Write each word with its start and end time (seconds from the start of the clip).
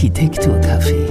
Architekturcafé. 0.00 1.06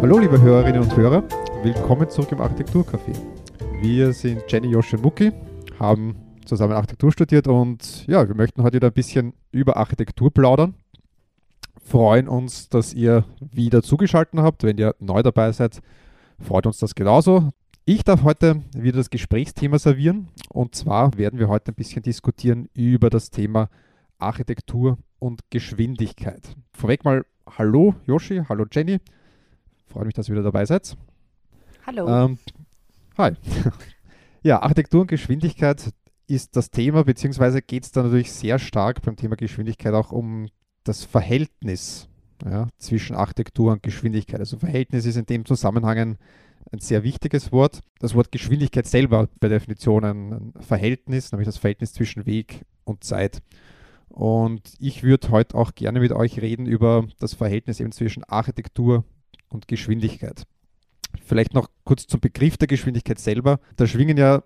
Hallo 0.00 0.18
liebe 0.18 0.40
Hörerinnen 0.40 0.80
und 0.80 0.96
Hörer, 0.96 1.22
willkommen 1.62 2.08
zurück 2.08 2.32
im 2.32 2.40
Architekturcafé. 2.40 3.12
Wir 3.82 4.14
sind 4.14 4.44
Jenny, 4.48 4.68
Josh 4.68 4.94
und 4.94 5.02
Muki, 5.02 5.30
haben 5.78 6.16
zusammen 6.46 6.72
Architektur 6.72 7.12
studiert 7.12 7.48
und 7.48 8.06
ja, 8.06 8.26
wir 8.26 8.34
möchten 8.34 8.62
heute 8.62 8.76
wieder 8.76 8.86
ein 8.86 8.94
bisschen 8.94 9.34
über 9.52 9.76
Architektur 9.76 10.32
plaudern. 10.32 10.72
Freuen 11.84 12.28
uns, 12.28 12.70
dass 12.70 12.94
ihr 12.94 13.26
wieder 13.52 13.82
zugeschaltet 13.82 14.40
habt. 14.40 14.62
Wenn 14.62 14.78
ihr 14.78 14.94
neu 15.00 15.22
dabei 15.22 15.52
seid, 15.52 15.82
freut 16.40 16.66
uns 16.66 16.78
das 16.78 16.94
genauso. 16.94 17.50
Ich 17.84 18.04
darf 18.04 18.22
heute 18.22 18.62
wieder 18.74 18.96
das 18.96 19.10
Gesprächsthema 19.10 19.78
servieren 19.78 20.28
und 20.48 20.74
zwar 20.74 21.18
werden 21.18 21.38
wir 21.38 21.48
heute 21.48 21.72
ein 21.72 21.74
bisschen 21.74 22.02
diskutieren 22.02 22.70
über 22.72 23.10
das 23.10 23.28
Thema 23.28 23.68
Architektur 24.24 24.98
und 25.18 25.42
Geschwindigkeit. 25.50 26.56
Vorweg 26.72 27.04
mal 27.04 27.24
Hallo 27.46 27.94
Yoshi, 28.06 28.42
hallo 28.48 28.64
Jenny. 28.70 28.98
Freue 29.86 30.06
mich, 30.06 30.14
dass 30.14 30.28
ihr 30.28 30.32
wieder 30.32 30.42
dabei 30.42 30.64
seid. 30.64 30.96
Hallo. 31.86 32.08
Ähm, 32.08 32.38
hi. 33.18 33.32
ja, 34.42 34.62
Architektur 34.62 35.02
und 35.02 35.08
Geschwindigkeit 35.08 35.92
ist 36.26 36.56
das 36.56 36.70
Thema, 36.70 37.04
beziehungsweise 37.04 37.60
geht 37.60 37.84
es 37.84 37.92
da 37.92 38.02
natürlich 38.02 38.32
sehr 38.32 38.58
stark 38.58 39.02
beim 39.02 39.16
Thema 39.16 39.36
Geschwindigkeit 39.36 39.92
auch 39.92 40.10
um 40.10 40.48
das 40.84 41.04
Verhältnis 41.04 42.08
ja, 42.44 42.68
zwischen 42.78 43.14
Architektur 43.14 43.72
und 43.72 43.82
Geschwindigkeit. 43.82 44.40
Also 44.40 44.58
Verhältnis 44.58 45.04
ist 45.04 45.16
in 45.16 45.26
dem 45.26 45.44
Zusammenhang 45.44 45.98
ein, 45.98 46.18
ein 46.72 46.78
sehr 46.78 47.04
wichtiges 47.04 47.52
Wort. 47.52 47.80
Das 47.98 48.14
Wort 48.14 48.32
Geschwindigkeit 48.32 48.86
selber 48.86 49.28
per 49.38 49.50
Definition 49.50 50.04
ein, 50.04 50.32
ein 50.32 50.52
Verhältnis, 50.60 51.30
nämlich 51.30 51.46
das 51.46 51.58
Verhältnis 51.58 51.92
zwischen 51.92 52.24
Weg 52.24 52.64
und 52.84 53.04
Zeit. 53.04 53.42
Und 54.14 54.74
ich 54.78 55.02
würde 55.02 55.30
heute 55.30 55.56
auch 55.56 55.74
gerne 55.74 55.98
mit 55.98 56.12
euch 56.12 56.40
reden 56.40 56.66
über 56.66 57.04
das 57.18 57.34
Verhältnis 57.34 57.80
eben 57.80 57.90
zwischen 57.90 58.22
Architektur 58.22 59.02
und 59.48 59.66
Geschwindigkeit. 59.66 60.44
Vielleicht 61.26 61.52
noch 61.52 61.68
kurz 61.82 62.06
zum 62.06 62.20
Begriff 62.20 62.56
der 62.56 62.68
Geschwindigkeit 62.68 63.18
selber. 63.18 63.58
Da 63.74 63.88
schwingen 63.88 64.16
ja 64.16 64.44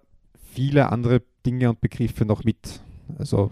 viele 0.54 0.90
andere 0.90 1.20
Dinge 1.44 1.68
und 1.68 1.82
Begriffe 1.82 2.24
noch 2.24 2.44
mit. 2.44 2.80
Also 3.18 3.50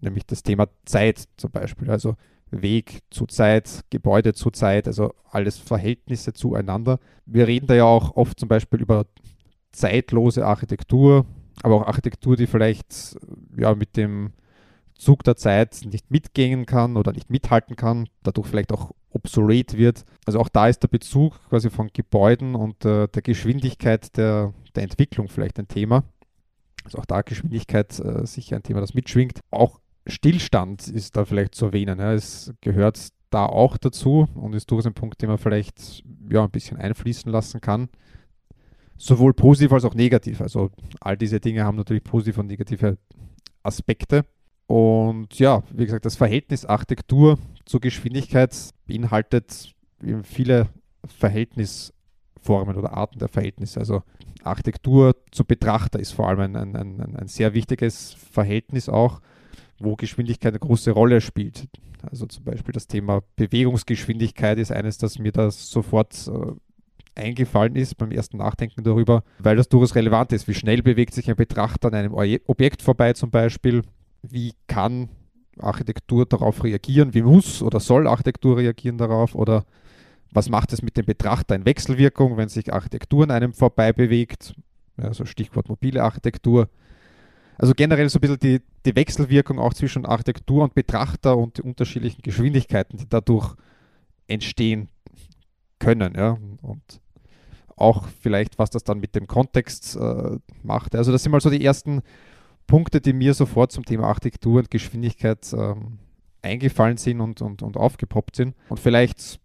nämlich 0.00 0.26
das 0.26 0.42
Thema 0.42 0.68
Zeit 0.84 1.24
zum 1.38 1.50
Beispiel. 1.50 1.90
Also 1.90 2.16
Weg 2.50 3.00
zu 3.08 3.24
Zeit, 3.24 3.86
Gebäude 3.88 4.34
zu 4.34 4.50
Zeit, 4.50 4.86
also 4.86 5.14
alles 5.30 5.56
Verhältnisse 5.56 6.34
zueinander. 6.34 6.98
Wir 7.24 7.46
reden 7.48 7.68
da 7.68 7.74
ja 7.74 7.84
auch 7.84 8.16
oft 8.16 8.38
zum 8.38 8.50
Beispiel 8.50 8.82
über 8.82 9.06
zeitlose 9.72 10.44
Architektur, 10.44 11.24
aber 11.62 11.76
auch 11.76 11.86
Architektur, 11.86 12.36
die 12.36 12.46
vielleicht 12.46 13.18
ja, 13.56 13.74
mit 13.74 13.96
dem 13.96 14.34
Zug 14.96 15.24
der 15.24 15.36
Zeit 15.36 15.80
nicht 15.84 16.10
mitgehen 16.10 16.66
kann 16.66 16.96
oder 16.96 17.12
nicht 17.12 17.30
mithalten 17.30 17.76
kann, 17.76 18.08
dadurch 18.22 18.46
vielleicht 18.46 18.72
auch 18.72 18.92
obsolet 19.10 19.76
wird. 19.76 20.04
Also 20.26 20.40
auch 20.40 20.48
da 20.48 20.68
ist 20.68 20.82
der 20.82 20.88
Bezug 20.88 21.38
quasi 21.48 21.70
von 21.70 21.90
Gebäuden 21.92 22.54
und 22.54 22.84
äh, 22.84 23.08
der 23.08 23.22
Geschwindigkeit 23.22 24.16
der, 24.16 24.52
der 24.74 24.82
Entwicklung 24.82 25.28
vielleicht 25.28 25.58
ein 25.58 25.68
Thema. 25.68 26.04
Also 26.84 26.98
auch 26.98 27.06
da 27.06 27.22
Geschwindigkeit 27.22 27.98
äh, 27.98 28.26
sicher 28.26 28.56
ein 28.56 28.62
Thema, 28.62 28.80
das 28.80 28.94
mitschwingt. 28.94 29.40
Auch 29.50 29.80
Stillstand 30.06 30.88
ist 30.88 31.16
da 31.16 31.24
vielleicht 31.24 31.54
zu 31.54 31.66
erwähnen. 31.66 31.98
Ja. 31.98 32.12
Es 32.12 32.52
gehört 32.60 33.08
da 33.30 33.46
auch 33.46 33.76
dazu 33.78 34.28
und 34.34 34.54
ist 34.54 34.70
durchaus 34.70 34.86
ein 34.86 34.94
Punkt, 34.94 35.20
den 35.22 35.28
man 35.28 35.38
vielleicht 35.38 36.04
ja, 36.30 36.44
ein 36.44 36.50
bisschen 36.50 36.76
einfließen 36.76 37.32
lassen 37.32 37.60
kann. 37.60 37.88
Sowohl 38.96 39.34
positiv 39.34 39.72
als 39.72 39.84
auch 39.84 39.94
negativ. 39.94 40.40
Also 40.40 40.70
all 41.00 41.16
diese 41.16 41.40
Dinge 41.40 41.64
haben 41.64 41.76
natürlich 41.76 42.04
positive 42.04 42.40
und 42.40 42.46
negative 42.46 42.98
Aspekte. 43.62 44.24
Und 44.66 45.38
ja, 45.38 45.62
wie 45.72 45.84
gesagt, 45.84 46.04
das 46.04 46.16
Verhältnis 46.16 46.64
Architektur 46.64 47.38
zur 47.64 47.80
Geschwindigkeit 47.80 48.54
beinhaltet 48.86 49.74
viele 50.22 50.68
Verhältnisformen 51.06 52.76
oder 52.76 52.94
Arten 52.94 53.18
der 53.18 53.28
Verhältnisse. 53.28 53.80
Also 53.80 54.02
Architektur 54.42 55.16
zum 55.30 55.46
Betrachter 55.46 55.98
ist 55.98 56.12
vor 56.12 56.28
allem 56.28 56.40
ein, 56.40 56.56
ein, 56.56 56.76
ein, 56.76 57.16
ein 57.16 57.28
sehr 57.28 57.54
wichtiges 57.54 58.14
Verhältnis 58.14 58.88
auch, 58.88 59.20
wo 59.78 59.96
Geschwindigkeit 59.96 60.52
eine 60.52 60.60
große 60.60 60.90
Rolle 60.90 61.20
spielt. 61.20 61.68
Also 62.02 62.26
zum 62.26 62.44
Beispiel 62.44 62.72
das 62.72 62.86
Thema 62.86 63.22
Bewegungsgeschwindigkeit 63.36 64.58
ist 64.58 64.72
eines, 64.72 64.98
das 64.98 65.18
mir 65.18 65.32
da 65.32 65.50
sofort 65.50 66.28
äh, 66.28 67.20
eingefallen 67.20 67.76
ist 67.76 67.96
beim 67.96 68.10
ersten 68.10 68.38
Nachdenken 68.38 68.82
darüber, 68.82 69.22
weil 69.38 69.56
das 69.56 69.68
durchaus 69.68 69.94
relevant 69.94 70.32
ist. 70.32 70.48
Wie 70.48 70.54
schnell 70.54 70.82
bewegt 70.82 71.14
sich 71.14 71.30
ein 71.30 71.36
Betrachter 71.36 71.88
an 71.88 71.94
einem 71.94 72.14
Objekt 72.14 72.82
vorbei 72.82 73.12
zum 73.12 73.30
Beispiel? 73.30 73.82
Wie 74.30 74.54
kann 74.66 75.08
Architektur 75.58 76.26
darauf 76.26 76.64
reagieren? 76.64 77.14
Wie 77.14 77.22
muss 77.22 77.62
oder 77.62 77.80
soll 77.80 78.06
Architektur 78.06 78.56
reagieren 78.56 78.98
darauf? 78.98 79.34
Oder 79.34 79.64
was 80.32 80.48
macht 80.48 80.72
es 80.72 80.82
mit 80.82 80.96
dem 80.96 81.06
Betrachter 81.06 81.54
in 81.54 81.64
Wechselwirkung, 81.64 82.36
wenn 82.36 82.48
sich 82.48 82.72
Architektur 82.72 83.24
an 83.24 83.30
einem 83.30 83.52
vorbei 83.52 83.92
bewegt? 83.92 84.54
Also 84.96 85.24
Stichwort 85.24 85.68
mobile 85.68 86.02
Architektur. 86.02 86.68
Also 87.56 87.72
generell 87.74 88.08
so 88.08 88.18
ein 88.18 88.20
bisschen 88.20 88.38
die, 88.40 88.60
die 88.84 88.96
Wechselwirkung 88.96 89.58
auch 89.58 89.74
zwischen 89.74 90.06
Architektur 90.06 90.64
und 90.64 90.74
Betrachter 90.74 91.36
und 91.36 91.58
die 91.58 91.62
unterschiedlichen 91.62 92.22
Geschwindigkeiten, 92.22 92.98
die 92.98 93.08
dadurch 93.08 93.54
entstehen 94.26 94.88
können. 95.78 96.14
Ja? 96.16 96.38
Und 96.62 97.00
auch 97.76 98.06
vielleicht, 98.20 98.58
was 98.58 98.70
das 98.70 98.84
dann 98.84 98.98
mit 99.00 99.14
dem 99.14 99.26
Kontext 99.26 99.96
äh, 99.96 100.38
macht. 100.62 100.94
Also 100.94 101.12
das 101.12 101.22
sind 101.22 101.32
mal 101.32 101.40
so 101.40 101.50
die 101.50 101.64
ersten 101.64 102.02
Punkte, 102.66 103.00
die 103.00 103.12
mir 103.12 103.34
sofort 103.34 103.72
zum 103.72 103.84
Thema 103.84 104.08
Architektur 104.08 104.58
und 104.58 104.70
Geschwindigkeit 104.70 105.52
ähm, 105.52 105.98
eingefallen 106.42 106.96
sind 106.96 107.20
und, 107.20 107.42
und, 107.42 107.62
und 107.62 107.76
aufgepoppt 107.76 108.36
sind. 108.36 108.54
Und 108.68 108.80
vielleicht 108.80 109.40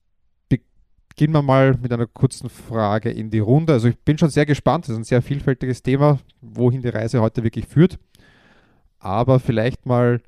beginnen 0.48 1.34
wir 1.34 1.42
mal 1.42 1.78
mit 1.82 1.92
einer 1.92 2.08
kurzen 2.08 2.50
Frage 2.50 3.10
in 3.10 3.30
die 3.30 3.40
Runde. 3.40 3.74
Also 3.74 3.88
ich 3.88 3.98
bin 4.00 4.18
schon 4.18 4.30
sehr 4.30 4.46
gespannt, 4.46 4.86
das 4.86 4.92
ist 4.92 4.98
ein 4.98 5.04
sehr 5.04 5.22
vielfältiges 5.22 5.84
Thema, 5.84 6.20
wohin 6.42 6.82
die 6.82 6.90
Reise 6.90 7.22
heute 7.22 7.44
wirklich 7.44 7.66
führt. 7.66 8.00
Aber 9.00 9.40
vielleicht 9.40 9.86
mal 9.86 10.22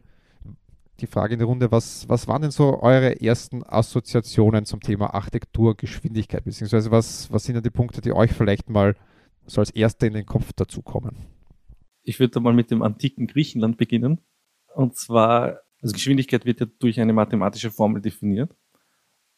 die 0.99 1.07
Frage 1.07 1.33
in 1.33 1.39
die 1.39 1.45
Runde, 1.45 1.71
was, 1.71 2.07
was 2.07 2.27
waren 2.27 2.41
denn 2.41 2.51
so 2.51 2.81
eure 2.81 3.19
ersten 3.21 3.63
Assoziationen 3.63 4.65
zum 4.65 4.81
Thema 4.81 5.13
Architektur, 5.13 5.75
Geschwindigkeit, 5.75 6.43
beziehungsweise 6.43 6.91
was, 6.91 7.31
was 7.31 7.43
sind 7.43 7.55
denn 7.55 7.63
die 7.63 7.69
Punkte, 7.69 8.01
die 8.01 8.13
euch 8.13 8.31
vielleicht 8.31 8.69
mal 8.69 8.95
so 9.47 9.61
als 9.61 9.71
erste 9.71 10.07
in 10.07 10.13
den 10.13 10.25
Kopf 10.25 10.53
dazukommen? 10.53 11.15
Ich 12.03 12.19
würde 12.19 12.39
mal 12.39 12.53
mit 12.53 12.71
dem 12.71 12.81
antiken 12.81 13.27
Griechenland 13.27 13.77
beginnen. 13.77 14.21
Und 14.75 14.95
zwar, 14.95 15.61
also 15.81 15.93
Geschwindigkeit 15.93 16.45
wird 16.45 16.59
ja 16.59 16.67
durch 16.79 16.99
eine 16.99 17.13
mathematische 17.13 17.71
Formel 17.71 18.01
definiert. 18.01 18.55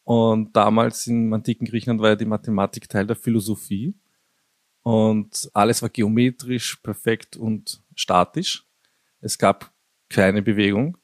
Und 0.04 0.54
damals 0.54 1.06
im 1.06 1.32
antiken 1.32 1.66
Griechenland 1.66 2.00
war 2.00 2.10
ja 2.10 2.16
die 2.16 2.26
Mathematik 2.26 2.88
Teil 2.88 3.06
der 3.06 3.16
Philosophie. 3.16 3.94
Und 4.82 5.50
alles 5.54 5.80
war 5.80 5.88
geometrisch, 5.88 6.76
perfekt 6.76 7.36
und 7.36 7.82
statisch. 7.94 8.66
Es 9.20 9.38
gab 9.38 9.72
keine 10.10 10.42
Bewegung. 10.42 10.98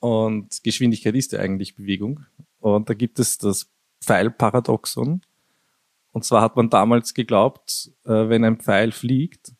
Und 0.00 0.62
Geschwindigkeit 0.62 1.14
ist 1.14 1.32
ja 1.32 1.40
eigentlich 1.40 1.76
Bewegung. 1.76 2.24
Und 2.60 2.88
da 2.88 2.94
gibt 2.94 3.18
es 3.18 3.36
das 3.36 3.70
Pfeilparadoxon. 4.02 5.20
Und 6.12 6.24
zwar 6.24 6.42
hat 6.42 6.56
man 6.56 6.70
damals 6.70 7.12
geglaubt, 7.12 7.90
äh, 8.04 8.28
wenn 8.28 8.44
ein 8.44 8.58
Pfeil 8.58 8.92
fliegt, 8.92 9.52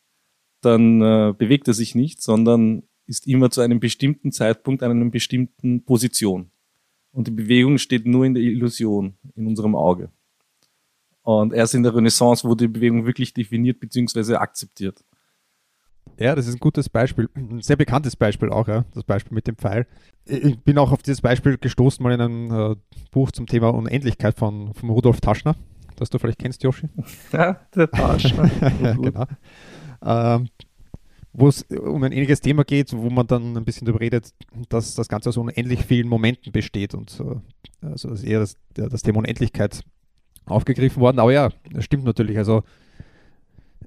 dann 0.65 1.01
äh, 1.01 1.33
bewegt 1.37 1.67
er 1.67 1.73
sich 1.73 1.95
nicht, 1.95 2.21
sondern 2.21 2.83
ist 3.05 3.27
immer 3.27 3.51
zu 3.51 3.61
einem 3.61 3.79
bestimmten 3.79 4.31
Zeitpunkt 4.31 4.83
an 4.83 4.91
einer 4.91 5.09
bestimmten 5.09 5.83
Position. 5.83 6.49
Und 7.11 7.27
die 7.27 7.31
Bewegung 7.31 7.77
steht 7.77 8.05
nur 8.05 8.25
in 8.25 8.33
der 8.33 8.43
Illusion, 8.43 9.15
in 9.35 9.47
unserem 9.47 9.75
Auge. 9.75 10.09
Und 11.21 11.53
erst 11.53 11.73
in 11.73 11.83
der 11.83 11.95
Renaissance 11.95 12.47
wurde 12.47 12.67
die 12.67 12.73
Bewegung 12.73 13.05
wirklich 13.05 13.33
definiert 13.33 13.79
bzw. 13.79 14.35
akzeptiert. 14.35 15.03
Ja, 16.17 16.35
das 16.35 16.47
ist 16.47 16.55
ein 16.55 16.59
gutes 16.59 16.87
Beispiel. 16.87 17.29
Ein 17.35 17.61
sehr 17.61 17.75
bekanntes 17.75 18.15
Beispiel 18.15 18.49
auch, 18.49 18.67
ja, 18.67 18.85
das 18.93 19.03
Beispiel 19.03 19.33
mit 19.33 19.47
dem 19.47 19.55
Pfeil. 19.55 19.87
Ich 20.25 20.59
bin 20.59 20.77
auch 20.77 20.91
auf 20.91 21.01
dieses 21.01 21.21
Beispiel 21.21 21.57
gestoßen, 21.57 22.03
mal 22.03 22.13
in 22.13 22.21
einem 22.21 22.73
äh, 22.73 22.75
Buch 23.11 23.31
zum 23.31 23.47
Thema 23.47 23.69
Unendlichkeit 23.73 24.37
von, 24.37 24.73
von 24.73 24.89
Rudolf 24.89 25.19
Taschner, 25.19 25.55
das 25.95 26.09
du 26.09 26.19
vielleicht 26.19 26.39
kennst, 26.39 26.63
Joshi. 26.63 26.89
Ja, 27.31 27.59
der 27.75 27.89
Taschner. 27.89 28.49
genau. 29.01 29.25
Ähm, 30.05 30.49
wo 31.37 31.49
es 31.49 31.63
um 31.63 32.01
ein 32.03 32.13
ähnliches 32.13 32.39
Thema 32.39 32.63
geht, 32.63 32.93
wo 32.93 33.09
man 33.09 33.27
dann 33.27 33.57
ein 33.57 33.65
bisschen 33.65 33.85
darüber 33.85 33.99
redet, 33.99 34.33
dass 34.69 34.95
das 34.95 35.09
Ganze 35.09 35.29
aus 35.29 35.37
unendlich 35.37 35.83
vielen 35.83 36.07
Momenten 36.07 36.53
besteht 36.53 36.93
und 36.93 37.19
äh, 37.19 37.85
also 37.85 38.11
ist 38.11 38.23
eher 38.23 38.39
das, 38.39 38.55
das 38.73 39.01
Thema 39.01 39.19
Unendlichkeit 39.19 39.81
aufgegriffen 40.45 41.01
worden. 41.01 41.19
Aber 41.19 41.33
ja, 41.33 41.49
das 41.71 41.83
stimmt 41.83 42.05
natürlich. 42.05 42.37
Also 42.37 42.63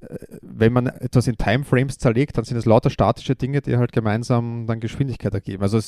äh, 0.01 0.17
wenn 0.43 0.73
man 0.73 0.89
etwas 0.89 1.27
in 1.27 1.37
Timeframes 1.37 1.99
zerlegt, 1.99 2.37
dann 2.37 2.45
sind 2.45 2.59
es 2.59 2.67
lauter 2.67 2.91
statische 2.91 3.35
Dinge, 3.35 3.63
die 3.63 3.77
halt 3.77 3.93
gemeinsam 3.93 4.67
dann 4.67 4.81
Geschwindigkeit 4.81 5.33
ergeben. 5.33 5.63
Also 5.63 5.81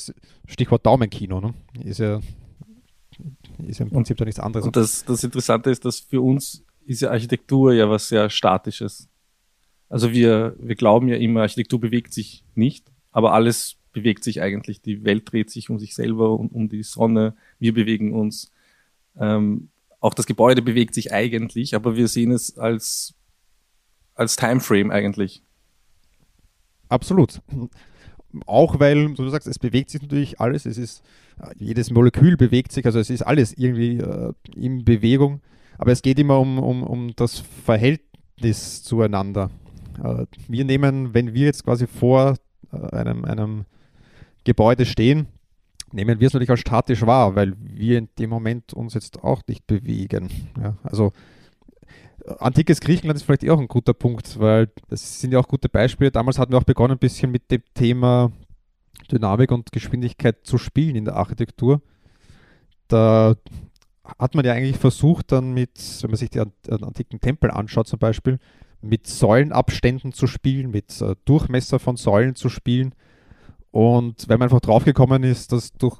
Stichwort 0.47 0.85
Daumenkino, 0.85 1.41
ne? 1.41 1.53
ist 1.83 1.99
ja 1.99 2.19
ist 3.67 3.79
ja 3.79 3.85
im 3.85 3.91
Prinzip 3.91 4.17
da 4.17 4.25
nichts 4.25 4.39
anderes. 4.39 4.65
Und 4.65 4.75
das, 4.75 5.05
das 5.05 5.23
Interessante 5.23 5.69
ist, 5.69 5.85
dass 5.85 5.99
für 5.99 6.21
uns 6.21 6.63
ist 6.85 7.01
ja 7.01 7.11
Architektur 7.11 7.73
ja 7.73 7.87
was 7.87 8.07
sehr 8.07 8.29
Statisches. 8.29 9.10
Also 9.91 10.13
wir, 10.13 10.55
wir 10.57 10.75
glauben 10.75 11.09
ja 11.09 11.17
immer, 11.17 11.41
Architektur 11.41 11.81
bewegt 11.81 12.13
sich 12.13 12.45
nicht, 12.55 12.89
aber 13.11 13.33
alles 13.33 13.75
bewegt 13.91 14.23
sich 14.23 14.41
eigentlich, 14.41 14.81
die 14.81 15.03
Welt 15.03 15.29
dreht 15.29 15.49
sich 15.49 15.69
um 15.69 15.79
sich 15.79 15.95
selber 15.95 16.39
und 16.39 16.53
um 16.53 16.69
die 16.69 16.81
Sonne, 16.81 17.35
wir 17.59 17.73
bewegen 17.73 18.13
uns. 18.13 18.53
Ähm, 19.19 19.67
auch 19.99 20.13
das 20.13 20.27
Gebäude 20.27 20.61
bewegt 20.61 20.93
sich 20.93 21.11
eigentlich, 21.11 21.75
aber 21.75 21.97
wir 21.97 22.07
sehen 22.07 22.31
es 22.31 22.57
als, 22.57 23.15
als 24.15 24.37
Timeframe 24.37 24.91
eigentlich. 24.91 25.43
Absolut. 26.87 27.41
Auch 28.45 28.79
weil, 28.79 29.09
so 29.17 29.25
du 29.25 29.29
sagst, 29.29 29.49
es 29.49 29.59
bewegt 29.59 29.89
sich 29.89 30.01
natürlich 30.01 30.39
alles, 30.39 30.65
es 30.65 30.77
ist, 30.77 31.03
jedes 31.57 31.91
Molekül 31.91 32.37
bewegt 32.37 32.71
sich, 32.71 32.85
also 32.85 32.97
es 32.97 33.09
ist 33.09 33.23
alles 33.23 33.51
irgendwie 33.57 33.97
äh, 33.97 34.31
in 34.55 34.85
Bewegung, 34.85 35.41
aber 35.77 35.91
es 35.91 36.01
geht 36.01 36.17
immer 36.17 36.39
um, 36.39 36.59
um, 36.59 36.81
um 36.81 37.13
das 37.17 37.39
Verhältnis 37.39 38.83
zueinander. 38.83 39.51
Äh, 40.03 40.25
wir 40.47 40.65
nehmen, 40.65 41.13
wenn 41.13 41.33
wir 41.33 41.45
jetzt 41.45 41.63
quasi 41.63 41.87
vor 41.87 42.35
äh, 42.71 42.95
einem, 42.95 43.25
einem 43.25 43.65
Gebäude 44.43 44.85
stehen, 44.85 45.27
nehmen 45.91 46.19
wir 46.19 46.27
es 46.27 46.33
natürlich 46.33 46.49
als 46.49 46.61
statisch 46.61 47.05
wahr, 47.05 47.35
weil 47.35 47.53
wir 47.57 47.97
in 47.97 48.09
dem 48.17 48.29
Moment 48.29 48.73
uns 48.73 48.93
jetzt 48.93 49.23
auch 49.23 49.41
nicht 49.47 49.67
bewegen. 49.67 50.29
Ja, 50.61 50.77
also 50.83 51.11
antikes 52.39 52.79
Griechenland 52.79 53.17
ist 53.17 53.23
vielleicht 53.23 53.49
auch 53.49 53.59
ein 53.59 53.67
guter 53.67 53.93
Punkt, 53.93 54.39
weil 54.39 54.69
das 54.89 55.19
sind 55.19 55.31
ja 55.31 55.39
auch 55.39 55.47
gute 55.47 55.69
Beispiele. 55.69 56.11
Damals 56.11 56.37
hatten 56.37 56.51
wir 56.51 56.59
auch 56.59 56.63
begonnen, 56.63 56.93
ein 56.93 56.99
bisschen 56.99 57.31
mit 57.31 57.49
dem 57.51 57.63
Thema 57.73 58.31
Dynamik 59.11 59.51
und 59.51 59.71
Geschwindigkeit 59.71 60.45
zu 60.45 60.57
spielen 60.57 60.95
in 60.95 61.05
der 61.05 61.15
Architektur. 61.15 61.81
Da 62.87 63.35
hat 64.19 64.35
man 64.35 64.45
ja 64.45 64.53
eigentlich 64.53 64.77
versucht, 64.77 65.31
dann 65.31 65.53
mit, 65.53 65.71
wenn 66.01 66.11
man 66.11 66.17
sich 66.17 66.29
die 66.29 66.39
antiken 66.39 67.19
Tempel 67.21 67.51
anschaut 67.51 67.87
zum 67.87 67.99
Beispiel, 67.99 68.39
mit 68.81 69.07
Säulenabständen 69.07 70.13
zu 70.13 70.27
spielen, 70.27 70.71
mit 70.71 71.01
äh, 71.01 71.15
Durchmesser 71.25 71.79
von 71.79 71.97
Säulen 71.97 72.35
zu 72.35 72.49
spielen. 72.49 72.93
Und 73.71 74.27
weil 74.27 74.37
man 74.37 74.47
einfach 74.47 74.59
draufgekommen 74.59 75.23
ist, 75.23 75.51
dass 75.51 75.71
durch 75.73 75.97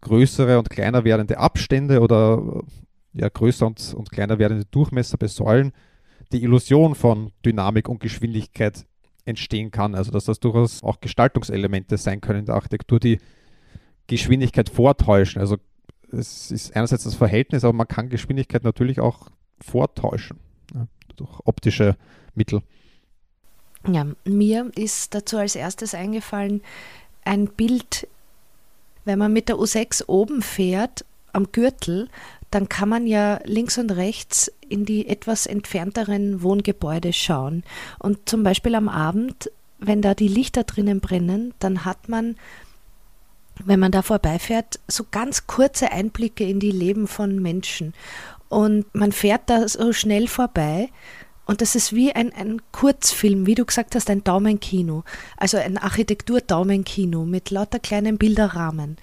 größere 0.00 0.58
und 0.58 0.70
kleiner 0.70 1.04
werdende 1.04 1.38
Abstände 1.38 2.00
oder 2.00 2.62
ja, 3.12 3.28
größer 3.28 3.66
und, 3.66 3.94
und 3.94 4.10
kleiner 4.10 4.38
werdende 4.38 4.64
Durchmesser 4.66 5.18
bei 5.18 5.28
Säulen 5.28 5.72
die 6.32 6.42
Illusion 6.42 6.94
von 6.94 7.30
Dynamik 7.44 7.88
und 7.88 8.00
Geschwindigkeit 8.00 8.86
entstehen 9.24 9.70
kann. 9.70 9.94
Also 9.94 10.10
dass 10.10 10.24
das 10.24 10.40
durchaus 10.40 10.82
auch 10.82 11.00
Gestaltungselemente 11.00 11.96
sein 11.96 12.20
können 12.20 12.40
in 12.40 12.46
der 12.46 12.56
Architektur, 12.56 12.98
die 12.98 13.18
Geschwindigkeit 14.06 14.68
vortäuschen. 14.68 15.40
Also 15.40 15.58
es 16.10 16.50
ist 16.50 16.74
einerseits 16.76 17.04
das 17.04 17.14
Verhältnis, 17.14 17.64
aber 17.64 17.72
man 17.72 17.88
kann 17.88 18.08
Geschwindigkeit 18.08 18.64
natürlich 18.64 19.00
auch 19.00 19.30
vortäuschen 19.60 20.38
ja, 20.74 20.86
durch 21.16 21.40
optische 21.44 21.96
Mittel. 22.34 22.62
Ja, 23.86 24.06
mir 24.24 24.70
ist 24.76 25.14
dazu 25.14 25.38
als 25.38 25.56
erstes 25.56 25.94
eingefallen 25.94 26.62
ein 27.24 27.46
Bild, 27.46 28.08
wenn 29.04 29.18
man 29.18 29.32
mit 29.32 29.48
der 29.48 29.56
U6 29.56 30.04
oben 30.06 30.42
fährt 30.42 31.04
am 31.32 31.50
Gürtel, 31.52 32.08
dann 32.50 32.68
kann 32.68 32.88
man 32.88 33.06
ja 33.06 33.40
links 33.44 33.78
und 33.78 33.90
rechts 33.90 34.52
in 34.68 34.84
die 34.84 35.08
etwas 35.08 35.46
entfernteren 35.46 36.42
Wohngebäude 36.42 37.12
schauen. 37.12 37.64
Und 37.98 38.28
zum 38.28 38.42
Beispiel 38.42 38.74
am 38.74 38.88
Abend, 38.88 39.50
wenn 39.78 40.02
da 40.02 40.14
die 40.14 40.28
Lichter 40.28 40.64
drinnen 40.64 41.00
brennen, 41.00 41.54
dann 41.58 41.84
hat 41.84 42.08
man, 42.08 42.36
wenn 43.64 43.80
man 43.80 43.90
da 43.90 44.02
vorbeifährt, 44.02 44.80
so 44.86 45.04
ganz 45.10 45.46
kurze 45.46 45.90
Einblicke 45.92 46.44
in 46.44 46.60
die 46.60 46.70
Leben 46.70 47.08
von 47.08 47.40
Menschen. 47.40 47.94
Und 48.48 48.94
man 48.94 49.12
fährt 49.12 49.42
da 49.46 49.66
so 49.66 49.94
schnell 49.94 50.28
vorbei. 50.28 50.90
Und 51.44 51.60
das 51.60 51.74
ist 51.74 51.92
wie 51.92 52.12
ein, 52.12 52.32
ein 52.32 52.62
Kurzfilm, 52.70 53.46
wie 53.46 53.54
du 53.54 53.64
gesagt 53.64 53.94
hast, 53.94 54.08
ein 54.10 54.22
Daumenkino. 54.22 55.04
Also 55.36 55.58
ein 55.58 55.76
Architektur-Daumenkino 55.76 57.24
mit 57.24 57.50
lauter 57.50 57.78
kleinen 57.78 58.16
Bilderrahmen 58.16 58.96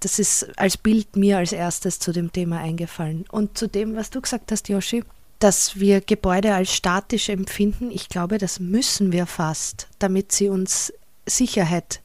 das 0.00 0.18
ist 0.18 0.58
als 0.58 0.78
Bild 0.78 1.14
mir 1.16 1.38
als 1.38 1.52
erstes 1.52 1.98
zu 1.98 2.12
dem 2.12 2.32
Thema 2.32 2.58
eingefallen. 2.58 3.26
Und 3.30 3.56
zu 3.56 3.68
dem, 3.68 3.94
was 3.94 4.10
du 4.10 4.20
gesagt 4.20 4.50
hast, 4.50 4.68
Yoshi, 4.68 5.04
dass 5.38 5.78
wir 5.78 6.00
Gebäude 6.00 6.54
als 6.54 6.74
statisch 6.74 7.28
empfinden, 7.28 7.90
ich 7.90 8.08
glaube, 8.08 8.38
das 8.38 8.60
müssen 8.60 9.12
wir 9.12 9.26
fast, 9.26 9.88
damit 9.98 10.32
sie 10.32 10.48
uns 10.48 10.92
Sicherheit 11.26 12.00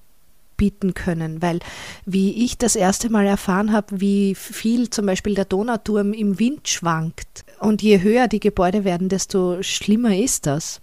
bieten 0.58 0.94
können, 0.94 1.42
weil 1.42 1.60
wie 2.06 2.44
ich 2.44 2.58
das 2.58 2.76
erste 2.76 3.10
Mal 3.10 3.26
erfahren 3.26 3.72
habe, 3.72 4.00
wie 4.00 4.36
viel 4.36 4.90
zum 4.90 5.06
Beispiel 5.06 5.36
der 5.36 5.46
Donauturm 5.46 6.14
im 6.14 6.40
Wind 6.40 6.68
schwankt 6.68 7.46
und 7.60 7.82
je 7.82 8.02
höher 8.02 8.28
die 8.28 8.40
Gebäude 8.40 8.84
werden, 8.84 9.10
desto 9.10 9.62
schlimmer 9.62 10.18
ist 10.18 10.46
das. 10.46 10.82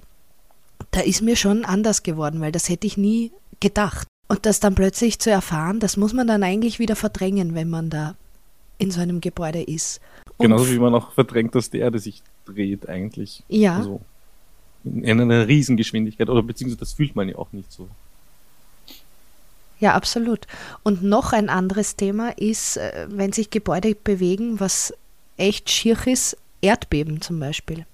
Da 0.91 1.01
ist 1.01 1.23
mir 1.23 1.37
schon 1.37 1.65
anders 1.65 2.03
geworden, 2.03 2.41
weil 2.41 2.53
das 2.53 2.69
hätte 2.69 2.87
ich 2.87 2.97
nie 2.97 3.33
gedacht. 3.61 4.07
Und 4.29 4.47
das 4.47 4.61
dann 4.61 4.75
plötzlich 4.75 5.19
zu 5.19 5.31
erfahren, 5.31 5.81
das 5.81 5.97
muss 5.97 6.13
man 6.13 6.27
dann 6.27 6.43
eigentlich 6.43 6.79
wieder 6.79 6.97
verdrängen, 6.97 7.55
wenn 7.55 7.69
man 7.69 7.91
da 7.91 8.17
in 8.79 8.91
so 8.91 9.01
einem 9.01 9.21
Gebäude 9.21 9.63
ist. 9.63 10.01
Und 10.39 10.47
Genauso 10.47 10.71
wie 10.71 10.79
man 10.79 10.95
auch 10.95 11.13
verdrängt, 11.13 11.55
dass 11.55 11.71
die 11.71 11.79
Erde 11.79 11.99
sich 11.99 12.23
dreht 12.47 12.89
eigentlich. 12.89 13.45
Ja. 13.49 13.77
Also 13.77 14.01
in 14.85 15.21
einer 15.21 15.47
Riesengeschwindigkeit 15.47 16.29
oder 16.29 16.43
beziehungsweise 16.43 16.81
das 16.81 16.95
fühlt 16.95 17.15
man 17.15 17.29
ja 17.29 17.37
auch 17.37 17.53
nicht 17.53 17.71
so. 17.71 17.89
Ja, 19.83 19.95
absolut. 19.95 20.47
Und 20.85 21.03
noch 21.03 21.33
ein 21.33 21.49
anderes 21.49 21.97
Thema 21.97 22.39
ist, 22.39 22.77
äh, 22.77 23.09
wenn 23.11 23.33
sich 23.33 23.51
Gebäude 23.51 23.97
bewegen, 23.97 24.61
was 24.61 24.95
echt 25.37 25.71
schier 25.71 25.97
ist, 26.07 26.37
Erdbeben 26.61 27.21
zum 27.21 27.41
Beispiel. 27.41 27.85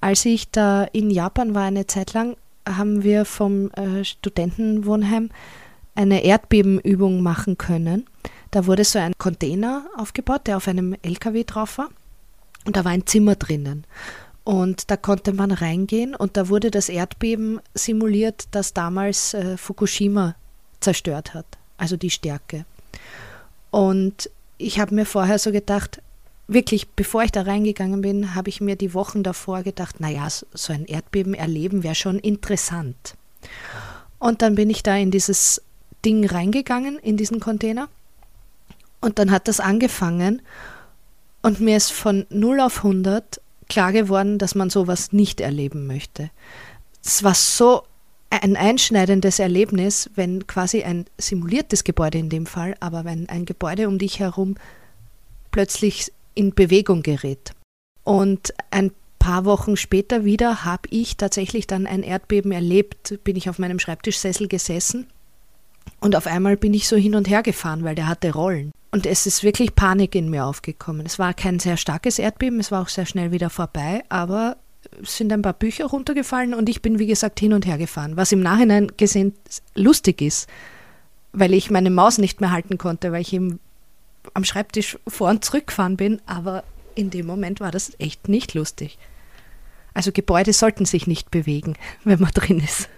Als 0.00 0.24
ich 0.24 0.52
da 0.52 0.84
in 0.84 1.10
Japan 1.10 1.52
war 1.52 1.64
eine 1.64 1.88
Zeit 1.88 2.12
lang, 2.12 2.36
haben 2.64 3.02
wir 3.02 3.24
vom 3.24 3.72
äh, 3.72 4.04
Studentenwohnheim 4.04 5.30
eine 5.96 6.22
Erdbebenübung 6.22 7.22
machen 7.22 7.58
können. 7.58 8.06
Da 8.52 8.66
wurde 8.66 8.84
so 8.84 9.00
ein 9.00 9.18
Container 9.18 9.86
aufgebaut, 9.96 10.46
der 10.46 10.58
auf 10.58 10.68
einem 10.68 10.94
LKW 11.02 11.42
drauf 11.42 11.78
war. 11.78 11.88
Und 12.66 12.76
da 12.76 12.84
war 12.84 12.92
ein 12.92 13.04
Zimmer 13.04 13.34
drinnen. 13.34 13.84
Und 14.44 14.92
da 14.92 14.96
konnte 14.96 15.32
man 15.32 15.50
reingehen 15.50 16.14
und 16.14 16.36
da 16.36 16.48
wurde 16.48 16.70
das 16.70 16.88
Erdbeben 16.88 17.58
simuliert, 17.74 18.44
das 18.52 18.74
damals 18.74 19.34
äh, 19.34 19.56
Fukushima 19.56 20.36
zerstört 20.80 21.34
hat, 21.34 21.46
also 21.78 21.96
die 21.96 22.10
Stärke. 22.10 22.64
Und 23.70 24.30
ich 24.58 24.78
habe 24.78 24.94
mir 24.94 25.06
vorher 25.06 25.38
so 25.38 25.52
gedacht, 25.52 26.00
wirklich, 26.48 26.88
bevor 26.90 27.22
ich 27.22 27.32
da 27.32 27.42
reingegangen 27.42 28.00
bin, 28.00 28.34
habe 28.34 28.48
ich 28.48 28.60
mir 28.60 28.76
die 28.76 28.94
Wochen 28.94 29.22
davor 29.22 29.62
gedacht, 29.62 30.00
naja, 30.00 30.28
so 30.28 30.72
ein 30.72 30.86
Erdbeben 30.86 31.34
erleben 31.34 31.82
wäre 31.82 31.94
schon 31.94 32.18
interessant. 32.18 33.14
Und 34.18 34.42
dann 34.42 34.54
bin 34.54 34.70
ich 34.70 34.82
da 34.82 34.96
in 34.96 35.10
dieses 35.10 35.62
Ding 36.04 36.26
reingegangen, 36.26 36.98
in 36.98 37.16
diesen 37.16 37.40
Container. 37.40 37.88
Und 39.00 39.18
dann 39.18 39.30
hat 39.30 39.48
das 39.48 39.60
angefangen 39.60 40.42
und 41.42 41.60
mir 41.60 41.76
ist 41.76 41.92
von 41.92 42.26
0 42.30 42.60
auf 42.60 42.78
100 42.78 43.40
klar 43.68 43.92
geworden, 43.92 44.38
dass 44.38 44.54
man 44.54 44.70
sowas 44.70 45.12
nicht 45.12 45.40
erleben 45.40 45.86
möchte. 45.86 46.30
Es 47.04 47.22
war 47.22 47.34
so 47.34 47.84
ein 48.42 48.56
einschneidendes 48.56 49.38
Erlebnis, 49.38 50.10
wenn 50.14 50.46
quasi 50.46 50.82
ein 50.82 51.06
simuliertes 51.18 51.84
Gebäude 51.84 52.18
in 52.18 52.28
dem 52.28 52.46
Fall, 52.46 52.74
aber 52.80 53.04
wenn 53.04 53.28
ein 53.28 53.44
Gebäude 53.44 53.88
um 53.88 53.98
dich 53.98 54.20
herum 54.20 54.56
plötzlich 55.50 56.12
in 56.34 56.54
Bewegung 56.54 57.02
gerät. 57.02 57.52
Und 58.04 58.54
ein 58.70 58.92
paar 59.18 59.44
Wochen 59.44 59.76
später 59.76 60.24
wieder 60.24 60.64
habe 60.64 60.88
ich 60.90 61.16
tatsächlich 61.16 61.66
dann 61.66 61.86
ein 61.86 62.02
Erdbeben 62.02 62.52
erlebt, 62.52 63.18
bin 63.24 63.36
ich 63.36 63.48
auf 63.50 63.58
meinem 63.58 63.78
Schreibtischsessel 63.78 64.46
gesessen 64.48 65.06
und 66.00 66.14
auf 66.14 66.26
einmal 66.26 66.56
bin 66.56 66.74
ich 66.74 66.86
so 66.86 66.96
hin 66.96 67.14
und 67.14 67.28
her 67.28 67.42
gefahren, 67.42 67.84
weil 67.84 67.94
der 67.94 68.08
hatte 68.08 68.32
Rollen. 68.32 68.72
Und 68.92 69.06
es 69.06 69.26
ist 69.26 69.42
wirklich 69.42 69.74
Panik 69.74 70.14
in 70.14 70.30
mir 70.30 70.44
aufgekommen. 70.44 71.04
Es 71.04 71.18
war 71.18 71.34
kein 71.34 71.58
sehr 71.58 71.76
starkes 71.76 72.18
Erdbeben, 72.18 72.60
es 72.60 72.70
war 72.70 72.82
auch 72.82 72.88
sehr 72.88 73.06
schnell 73.06 73.32
wieder 73.32 73.50
vorbei, 73.50 74.04
aber 74.08 74.56
sind 75.02 75.32
ein 75.32 75.42
paar 75.42 75.52
Bücher 75.52 75.86
runtergefallen 75.86 76.54
und 76.54 76.68
ich 76.68 76.82
bin, 76.82 76.98
wie 76.98 77.06
gesagt, 77.06 77.40
hin 77.40 77.52
und 77.52 77.66
her 77.66 77.78
gefahren. 77.78 78.16
Was 78.16 78.32
im 78.32 78.40
Nachhinein 78.40 78.92
gesehen 78.96 79.34
lustig 79.74 80.22
ist, 80.22 80.48
weil 81.32 81.54
ich 81.54 81.70
meine 81.70 81.90
Maus 81.90 82.18
nicht 82.18 82.40
mehr 82.40 82.50
halten 82.52 82.78
konnte, 82.78 83.12
weil 83.12 83.20
ich 83.20 83.32
eben 83.32 83.60
am 84.34 84.44
Schreibtisch 84.44 84.98
vor 85.06 85.30
und 85.30 85.44
zurückgefahren 85.44 85.96
bin, 85.96 86.20
aber 86.26 86.64
in 86.94 87.10
dem 87.10 87.26
Moment 87.26 87.60
war 87.60 87.70
das 87.70 87.92
echt 87.98 88.28
nicht 88.28 88.54
lustig. 88.54 88.98
Also 89.94 90.12
Gebäude 90.12 90.52
sollten 90.52 90.84
sich 90.84 91.06
nicht 91.06 91.30
bewegen, 91.30 91.74
wenn 92.04 92.20
man 92.20 92.32
drin 92.32 92.60
ist. 92.60 92.88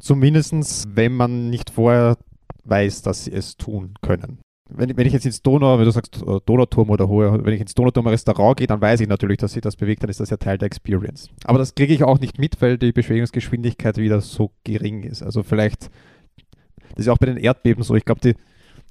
Zumindest, 0.00 0.84
wenn 0.94 1.12
man 1.12 1.50
nicht 1.50 1.70
vorher 1.70 2.16
weiß, 2.64 3.02
dass 3.02 3.24
sie 3.24 3.32
es 3.32 3.56
tun 3.56 3.94
können. 4.00 4.38
Wenn, 4.70 4.96
wenn 4.96 5.06
ich 5.06 5.12
jetzt 5.14 5.24
ins 5.24 5.42
Donau, 5.42 5.78
wenn 5.78 5.84
du 5.84 5.90
sagst 5.90 6.22
äh, 6.22 6.40
Donauturm 6.44 6.90
oder 6.90 7.08
Hohe, 7.08 7.44
wenn 7.44 7.54
ich 7.54 7.60
ins 7.60 7.74
Donauturm 7.74 8.06
Restaurant 8.06 8.58
gehe, 8.58 8.66
dann 8.66 8.80
weiß 8.80 9.00
ich 9.00 9.08
natürlich, 9.08 9.38
dass 9.38 9.52
sich 9.52 9.62
das 9.62 9.76
bewegt, 9.76 10.02
dann 10.02 10.10
ist 10.10 10.20
das 10.20 10.30
ja 10.30 10.36
Teil 10.36 10.58
der 10.58 10.66
Experience. 10.66 11.30
Aber 11.44 11.58
das 11.58 11.74
kriege 11.74 11.94
ich 11.94 12.04
auch 12.04 12.20
nicht 12.20 12.38
mit, 12.38 12.60
weil 12.60 12.76
die 12.76 12.92
Beschwingungsgeschwindigkeit 12.92 13.96
wieder 13.96 14.20
so 14.20 14.50
gering 14.64 15.04
ist. 15.04 15.22
Also 15.22 15.42
vielleicht, 15.42 15.90
das 16.94 17.06
ist 17.06 17.08
auch 17.08 17.18
bei 17.18 17.26
den 17.26 17.38
Erdbeben 17.38 17.82
so, 17.82 17.94
ich 17.94 18.04
glaube, 18.04 18.20
die, 18.20 18.34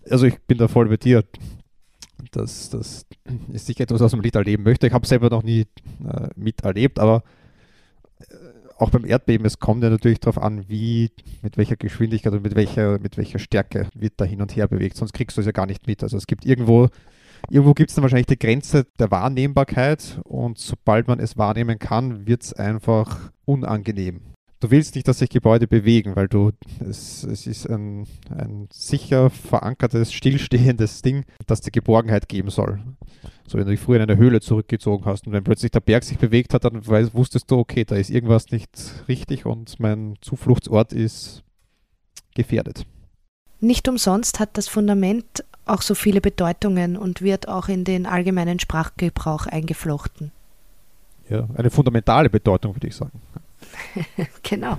also 0.10 0.25
ich 0.25 0.39
bin 0.41 0.57
da 0.57 0.67
voll 0.67 0.88
bei 0.89 0.98
dir. 0.98 1.24
Das, 2.31 2.69
das 2.72 3.05
ist 3.53 3.67
sicher 3.67 3.81
etwas, 3.81 4.01
was 4.01 4.12
man 4.13 4.22
nicht 4.22 4.36
erleben 4.36 4.63
möchte. 4.63 4.88
Ich 4.88 4.93
habe 4.93 5.05
selber 5.05 5.29
noch 5.29 5.43
nie 5.43 5.65
äh, 6.07 6.29
miterlebt, 6.36 6.98
aber 6.98 7.24
auch 8.79 8.89
beim 8.89 9.05
Erdbeben, 9.05 9.46
es 9.46 9.60
kommt 9.60 9.84
ja 9.84 9.89
natürlich 9.89 10.19
darauf 10.19 10.41
an, 10.41 10.67
wie, 10.69 11.12
mit 11.41 11.57
welcher 11.57 11.75
Geschwindigkeit 11.75 12.34
und 12.34 12.43
mit 12.43 12.55
welcher, 12.55 13.00
mit 13.00 13.17
welcher 13.17 13.39
Stärke 13.39 13.88
wird 13.93 14.13
da 14.17 14.25
hin 14.25 14.41
und 14.41 14.55
her 14.55 14.67
bewegt, 14.67 14.98
sonst 14.98 15.13
kriegst 15.13 15.38
du 15.38 15.41
es 15.41 15.46
ja 15.46 15.51
gar 15.51 15.65
nicht 15.65 15.88
mit. 15.88 16.03
Also 16.03 16.17
es 16.17 16.27
gibt 16.27 16.46
irgendwo, 16.46 16.89
irgendwo 17.50 17.74
gibt 17.74 17.89
es 17.89 17.96
dann 17.96 18.03
wahrscheinlich 18.03 18.27
die 18.27 18.39
Grenze 18.39 18.86
der 19.00 19.12
Wahrnehmbarkeit 19.12 20.19
und 20.24 20.57
sobald 20.57 21.07
man 21.07 21.19
es 21.19 21.38
wahrnehmen 21.38 21.79
kann, 21.79 22.27
wird 22.27 22.43
es 22.43 22.53
einfach 22.53 23.31
unangenehm. 23.46 24.22
Du 24.59 24.71
willst 24.71 24.95
nicht, 24.95 25.07
dass 25.07 25.19
sich 25.19 25.29
Gebäude 25.29 25.67
bewegen, 25.67 26.15
weil 26.15 26.27
du, 26.27 26.51
es, 26.79 27.23
es 27.23 27.45
ist 27.45 27.69
ein, 27.69 28.07
ein 28.35 28.67
sicher 28.71 29.29
verankertes, 29.29 30.11
stillstehendes 30.11 31.03
Ding, 31.03 31.25
das 31.45 31.61
dir 31.61 31.69
Geborgenheit 31.69 32.27
geben 32.27 32.49
soll. 32.49 32.79
So, 33.45 33.59
wenn 33.59 33.65
du 33.65 33.71
dich 33.71 33.79
früher 33.79 33.97
in 33.97 34.09
eine 34.09 34.17
Höhle 34.17 34.41
zurückgezogen 34.41 35.05
hast 35.05 35.27
und 35.27 35.33
wenn 35.33 35.43
plötzlich 35.43 35.71
der 35.71 35.79
Berg 35.79 36.03
sich 36.03 36.17
bewegt 36.17 36.55
hat, 36.55 36.65
dann 36.65 36.85
weißt, 36.85 37.13
wusstest 37.13 37.51
du, 37.51 37.59
okay, 37.59 37.85
da 37.85 37.95
ist 37.97 38.09
irgendwas 38.09 38.49
nicht 38.49 38.69
richtig 39.07 39.45
und 39.45 39.79
mein 39.79 40.15
Zufluchtsort 40.21 40.91
ist 40.91 41.43
gefährdet. 42.33 42.85
Nicht 43.59 43.87
umsonst 43.87 44.39
hat 44.39 44.57
das 44.57 44.67
Fundament 44.67 45.43
auch 45.65 45.83
so 45.83 45.93
viele 45.93 46.21
Bedeutungen 46.21 46.97
und 46.97 47.21
wird 47.21 47.47
auch 47.47 47.67
in 47.67 47.83
den 47.83 48.05
allgemeinen 48.07 48.59
Sprachgebrauch 48.59 49.45
eingeflochten. 49.45 50.31
Ja, 51.29 51.47
eine 51.55 51.69
fundamentale 51.69 52.29
Bedeutung, 52.29 52.75
würde 52.75 52.87
ich 52.87 52.95
sagen. 52.95 53.21
genau. 54.43 54.77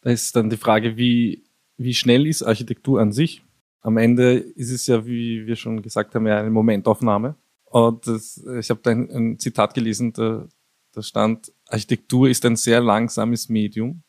Da 0.00 0.10
ist 0.10 0.34
dann 0.34 0.50
die 0.50 0.56
Frage, 0.56 0.96
wie, 0.96 1.44
wie 1.76 1.94
schnell 1.94 2.26
ist 2.26 2.42
Architektur 2.42 3.00
an 3.00 3.12
sich? 3.12 3.42
am 3.82 3.96
Ende 3.96 4.34
ist 4.34 4.70
es 4.70 4.86
ja, 4.86 5.04
wie 5.04 5.46
wir 5.46 5.56
schon 5.56 5.82
gesagt 5.82 6.14
haben, 6.14 6.26
ja 6.26 6.38
eine 6.38 6.50
Momentaufnahme. 6.50 7.34
Und 7.64 8.06
das, 8.06 8.42
ich 8.58 8.70
habe 8.70 8.80
da 8.82 8.90
ein, 8.90 9.10
ein, 9.10 9.38
Zitat 9.38 9.74
gelesen, 9.74 10.12
da, 10.12 10.46
da 10.92 11.02
stand, 11.02 11.52
Architektur 11.66 12.28
ist 12.28 12.44
ein 12.44 12.56
sehr 12.56 12.80
langsames 12.80 13.48
Medium. 13.48 14.02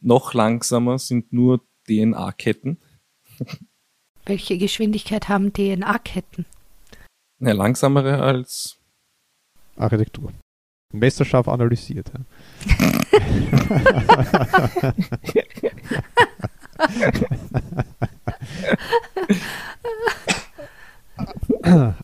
Noch 0.00 0.34
langsamer 0.34 0.98
sind 0.98 1.32
nur 1.32 1.60
DNA-Ketten. 1.88 2.78
Welche 4.26 4.58
Geschwindigkeit 4.58 5.28
haben 5.28 5.52
DNA-Ketten? 5.52 6.46
Ne, 7.38 7.52
langsamere 7.52 8.22
als 8.22 8.78
Architektur. 9.76 10.32
Messerscharf 10.92 11.48
analysiert. 11.48 12.10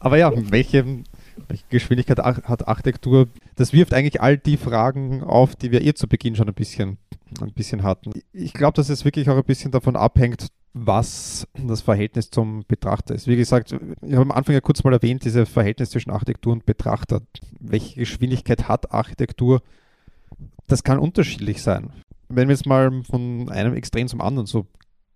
Aber 0.00 0.18
ja, 0.18 0.32
welche, 0.50 0.84
welche 1.48 1.64
Geschwindigkeit 1.70 2.18
hat 2.18 2.68
Architektur? 2.68 3.28
Das 3.56 3.72
wirft 3.72 3.94
eigentlich 3.94 4.20
all 4.20 4.36
die 4.36 4.58
Fragen 4.58 5.22
auf, 5.22 5.56
die 5.56 5.70
wir 5.70 5.82
eh 5.82 5.94
zu 5.94 6.06
Beginn 6.06 6.36
schon 6.36 6.48
ein 6.48 6.54
bisschen, 6.54 6.98
ein 7.40 7.52
bisschen 7.52 7.82
hatten. 7.82 8.12
Ich 8.32 8.52
glaube, 8.52 8.74
dass 8.76 8.90
es 8.90 9.04
wirklich 9.06 9.30
auch 9.30 9.36
ein 9.36 9.44
bisschen 9.44 9.70
davon 9.70 9.96
abhängt, 9.96 10.48
was 10.74 11.46
das 11.54 11.82
Verhältnis 11.82 12.30
zum 12.30 12.64
Betrachter 12.66 13.14
ist. 13.14 13.28
Wie 13.28 13.36
gesagt, 13.36 13.72
ich 13.72 14.12
habe 14.12 14.22
am 14.22 14.32
Anfang 14.32 14.54
ja 14.54 14.60
kurz 14.60 14.82
mal 14.82 14.92
erwähnt, 14.92 15.24
dieses 15.24 15.48
Verhältnis 15.48 15.90
zwischen 15.90 16.10
Architektur 16.10 16.52
und 16.52 16.66
Betrachter. 16.66 17.22
Welche 17.60 18.00
Geschwindigkeit 18.00 18.68
hat 18.68 18.92
Architektur? 18.92 19.62
Das 20.66 20.82
kann 20.82 20.98
unterschiedlich 20.98 21.62
sein. 21.62 21.90
Wenn 22.28 22.48
wir 22.48 22.54
jetzt 22.54 22.66
mal 22.66 23.04
von 23.04 23.48
einem 23.50 23.74
Extrem 23.74 24.08
zum 24.08 24.20
anderen 24.20 24.46
so 24.46 24.66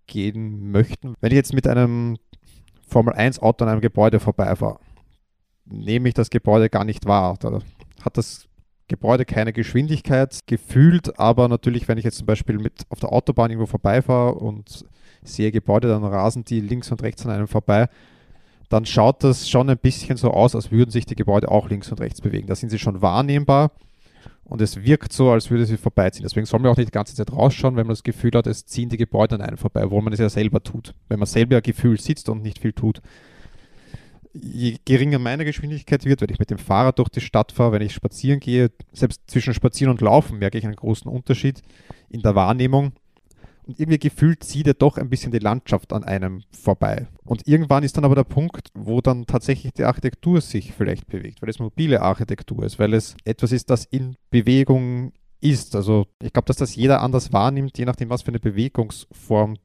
gehen 0.07 0.71
möchten. 0.71 1.15
Wenn 1.21 1.31
ich 1.31 1.35
jetzt 1.35 1.53
mit 1.53 1.67
einem 1.67 2.17
Formel 2.87 3.13
1 3.13 3.39
Auto 3.39 3.63
an 3.63 3.69
einem 3.69 3.81
Gebäude 3.81 4.19
vorbeifahre, 4.19 4.79
nehme 5.65 6.09
ich 6.09 6.15
das 6.15 6.29
Gebäude 6.29 6.69
gar 6.69 6.83
nicht 6.83 7.05
wahr. 7.05 7.35
Da 7.39 7.59
hat 8.03 8.17
das 8.17 8.47
Gebäude 8.87 9.25
keine 9.25 9.53
Geschwindigkeit 9.53 10.39
gefühlt, 10.47 11.19
aber 11.19 11.47
natürlich, 11.47 11.87
wenn 11.87 11.99
ich 11.99 12.05
jetzt 12.05 12.17
zum 12.17 12.25
Beispiel 12.25 12.57
mit 12.57 12.85
auf 12.89 12.99
der 12.99 13.13
Autobahn 13.13 13.51
irgendwo 13.51 13.67
vorbeifahre 13.67 14.33
und 14.33 14.85
sehe 15.23 15.51
Gebäude, 15.51 15.87
dann 15.87 16.03
rasen 16.03 16.43
die 16.43 16.61
links 16.61 16.91
und 16.91 17.01
rechts 17.03 17.25
an 17.25 17.31
einem 17.31 17.47
vorbei, 17.47 17.89
dann 18.69 18.85
schaut 18.85 19.23
das 19.23 19.49
schon 19.49 19.69
ein 19.69 19.77
bisschen 19.77 20.17
so 20.17 20.31
aus, 20.31 20.55
als 20.55 20.71
würden 20.71 20.91
sich 20.91 21.05
die 21.05 21.15
Gebäude 21.15 21.49
auch 21.49 21.69
links 21.69 21.91
und 21.91 21.99
rechts 21.99 22.21
bewegen. 22.21 22.47
Da 22.47 22.55
sind 22.55 22.69
sie 22.69 22.79
schon 22.79 23.01
wahrnehmbar 23.01 23.71
und 24.45 24.61
es 24.61 24.83
wirkt 24.83 25.13
so, 25.13 25.31
als 25.31 25.49
würde 25.49 25.65
sie 25.65 25.77
vorbeiziehen. 25.77 26.23
Deswegen 26.23 26.45
soll 26.45 26.59
man 26.59 26.71
auch 26.71 26.77
nicht 26.77 26.89
die 26.89 26.93
ganze 26.93 27.15
Zeit 27.15 27.31
rausschauen, 27.31 27.75
wenn 27.75 27.87
man 27.87 27.93
das 27.93 28.03
Gefühl 28.03 28.31
hat, 28.33 28.47
es 28.47 28.65
ziehen 28.65 28.89
die 28.89 28.97
Gebäude 28.97 29.35
an 29.35 29.41
einem 29.41 29.57
vorbei, 29.57 29.85
obwohl 29.85 30.01
man 30.01 30.13
es 30.13 30.19
ja 30.19 30.29
selber 30.29 30.61
tut. 30.61 30.93
Wenn 31.07 31.19
man 31.19 31.27
selber 31.27 31.57
ein 31.57 31.63
Gefühl 31.63 31.99
sitzt 31.99 32.29
und 32.29 32.41
nicht 32.41 32.59
viel 32.59 32.73
tut. 32.73 33.01
Je 34.33 34.77
geringer 34.85 35.17
meine 35.17 35.45
Geschwindigkeit 35.45 36.05
wird, 36.05 36.21
wenn 36.21 36.29
ich 36.29 36.39
mit 36.39 36.51
dem 36.51 36.59
Fahrrad 36.59 36.99
durch 36.99 37.09
die 37.09 37.21
Stadt 37.21 37.51
fahre, 37.51 37.73
wenn 37.73 37.81
ich 37.81 37.93
spazieren 37.93 38.39
gehe, 38.39 38.71
selbst 38.93 39.21
zwischen 39.27 39.55
Spazieren 39.55 39.91
und 39.91 40.01
Laufen 40.01 40.37
merke 40.37 40.59
ich 40.59 40.65
einen 40.65 40.75
großen 40.75 41.09
Unterschied 41.09 41.61
in 42.09 42.21
der 42.21 42.35
Wahrnehmung 42.35 42.93
und 43.69 43.79
irgendwie 43.79 43.99
gefühlt 43.99 44.43
zieht 44.43 44.65
er 44.65 44.73
doch 44.73 44.97
ein 44.97 45.11
bisschen 45.11 45.31
die 45.31 45.37
Landschaft 45.37 45.93
an 45.93 46.03
einem 46.03 46.41
vorbei. 46.51 47.05
Und 47.23 47.47
irgendwann 47.47 47.83
ist 47.83 47.95
dann 47.95 48.03
aber 48.03 48.15
der 48.15 48.23
Punkt, 48.23 48.69
wo 48.73 48.99
dann 48.99 49.27
tatsächlich 49.27 49.73
die 49.73 49.83
Architektur 49.83 50.41
sich 50.41 50.73
vielleicht 50.73 51.05
bewegt, 51.05 51.43
weil 51.43 51.49
es 51.49 51.59
mobile 51.59 52.01
Architektur 52.01 52.63
ist, 52.63 52.79
weil 52.79 52.95
es 52.95 53.15
etwas 53.25 53.51
ist, 53.51 53.69
das 53.69 53.85
in 53.85 54.15
Bewegung 54.31 55.13
ist. 55.39 55.75
Also 55.75 56.07
ich 56.19 56.33
glaube, 56.33 56.47
dass 56.47 56.57
das 56.57 56.75
jeder 56.75 57.01
anders 57.01 57.31
wahrnimmt, 57.31 57.77
je 57.77 57.85
nachdem, 57.85 58.09
was 58.09 58.23
für 58.23 58.29
eine 58.29 58.39
Bewegungsform 58.39 59.57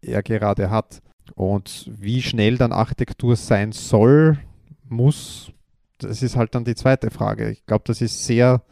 er 0.00 0.22
gerade 0.22 0.70
hat. 0.70 1.02
Und 1.34 1.90
wie 1.92 2.22
schnell 2.22 2.56
dann 2.56 2.72
Architektur 2.72 3.36
sein 3.36 3.72
soll, 3.72 4.38
muss, 4.88 5.52
das 5.98 6.22
ist 6.22 6.34
halt 6.34 6.54
dann 6.54 6.64
die 6.64 6.76
zweite 6.76 7.10
Frage. 7.10 7.50
Ich 7.50 7.66
glaube, 7.66 7.84
das 7.86 8.00
ist 8.00 8.24
sehr 8.24 8.62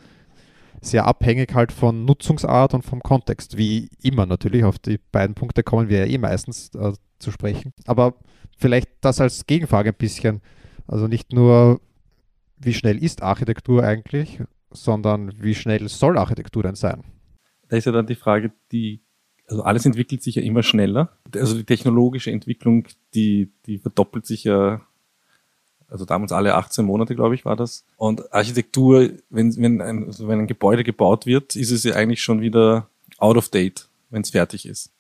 sehr 0.81 1.07
abhängig 1.07 1.55
halt 1.55 1.73
von 1.73 2.05
Nutzungsart 2.05 2.75
und 2.75 2.83
vom 2.83 3.01
Kontext. 3.01 3.57
Wie 3.57 3.89
immer 4.03 4.27
natürlich, 4.27 4.65
auf 4.65 4.79
die 4.79 4.99
beiden 5.13 5.35
Punkte 5.35 5.63
kommen 5.63 5.89
wir 5.89 6.07
ja 6.07 6.13
eh 6.13 6.19
meistens 6.19 6.75
äh, 6.75 6.93
zu 7.19 7.31
sprechen. 7.31 7.73
Aber 7.87 8.15
vielleicht 8.57 8.89
das 9.01 9.21
als 9.21 9.47
Gegenfrage 9.47 9.91
ein 9.91 9.97
bisschen. 9.97 10.41
Also 10.87 11.07
nicht 11.07 11.33
nur, 11.33 11.81
wie 12.59 12.75
schnell 12.75 13.03
ist 13.03 13.23
Architektur 13.23 13.83
eigentlich, 13.83 14.41
sondern 14.71 15.33
wie 15.43 15.55
schnell 15.55 15.89
soll 15.89 16.19
Architektur 16.19 16.63
denn 16.63 16.75
sein? 16.75 17.05
Da 17.69 17.77
ist 17.77 17.85
ja 17.85 17.93
dann 17.93 18.07
die 18.07 18.15
Frage, 18.15 18.53
die, 18.73 19.03
also 19.47 19.63
alles 19.63 19.85
entwickelt 19.87 20.23
sich 20.23 20.37
ja 20.37 20.43
immer 20.43 20.63
schneller. 20.63 21.13
Also 21.35 21.57
die 21.57 21.65
technologische 21.65 22.31
Entwicklung, 22.31 22.87
die, 23.15 23.53
die 23.67 23.79
verdoppelt 23.79 24.27
sich 24.27 24.45
ja 24.45 24.81
also 25.89 26.05
damals 26.05 26.33
alle 26.33 26.55
18 26.55 26.85
Monate, 26.85 27.15
glaube 27.15 27.35
ich, 27.35 27.45
war 27.45 27.57
das. 27.57 27.85
Und 27.97 28.33
Architektur, 28.33 29.11
wenn, 29.31 29.57
wenn, 29.57 29.81
ein, 29.81 30.05
also 30.05 30.29
wenn 30.29 30.41
ein 30.41 30.47
Gebäude 30.47 30.85
gebaut 30.85 31.27
wird, 31.27 31.57
ist 31.57 31.71
es 31.71 31.85
ja 31.85 31.95
eigentlich 31.95 32.23
schon 32.23 32.41
wieder 32.41 32.89
out 33.19 33.37
of 33.37 33.49
date, 33.49 33.89
wenn 34.11 34.23
es 34.23 34.31
fertig 34.31 34.67
ist. 34.67 34.91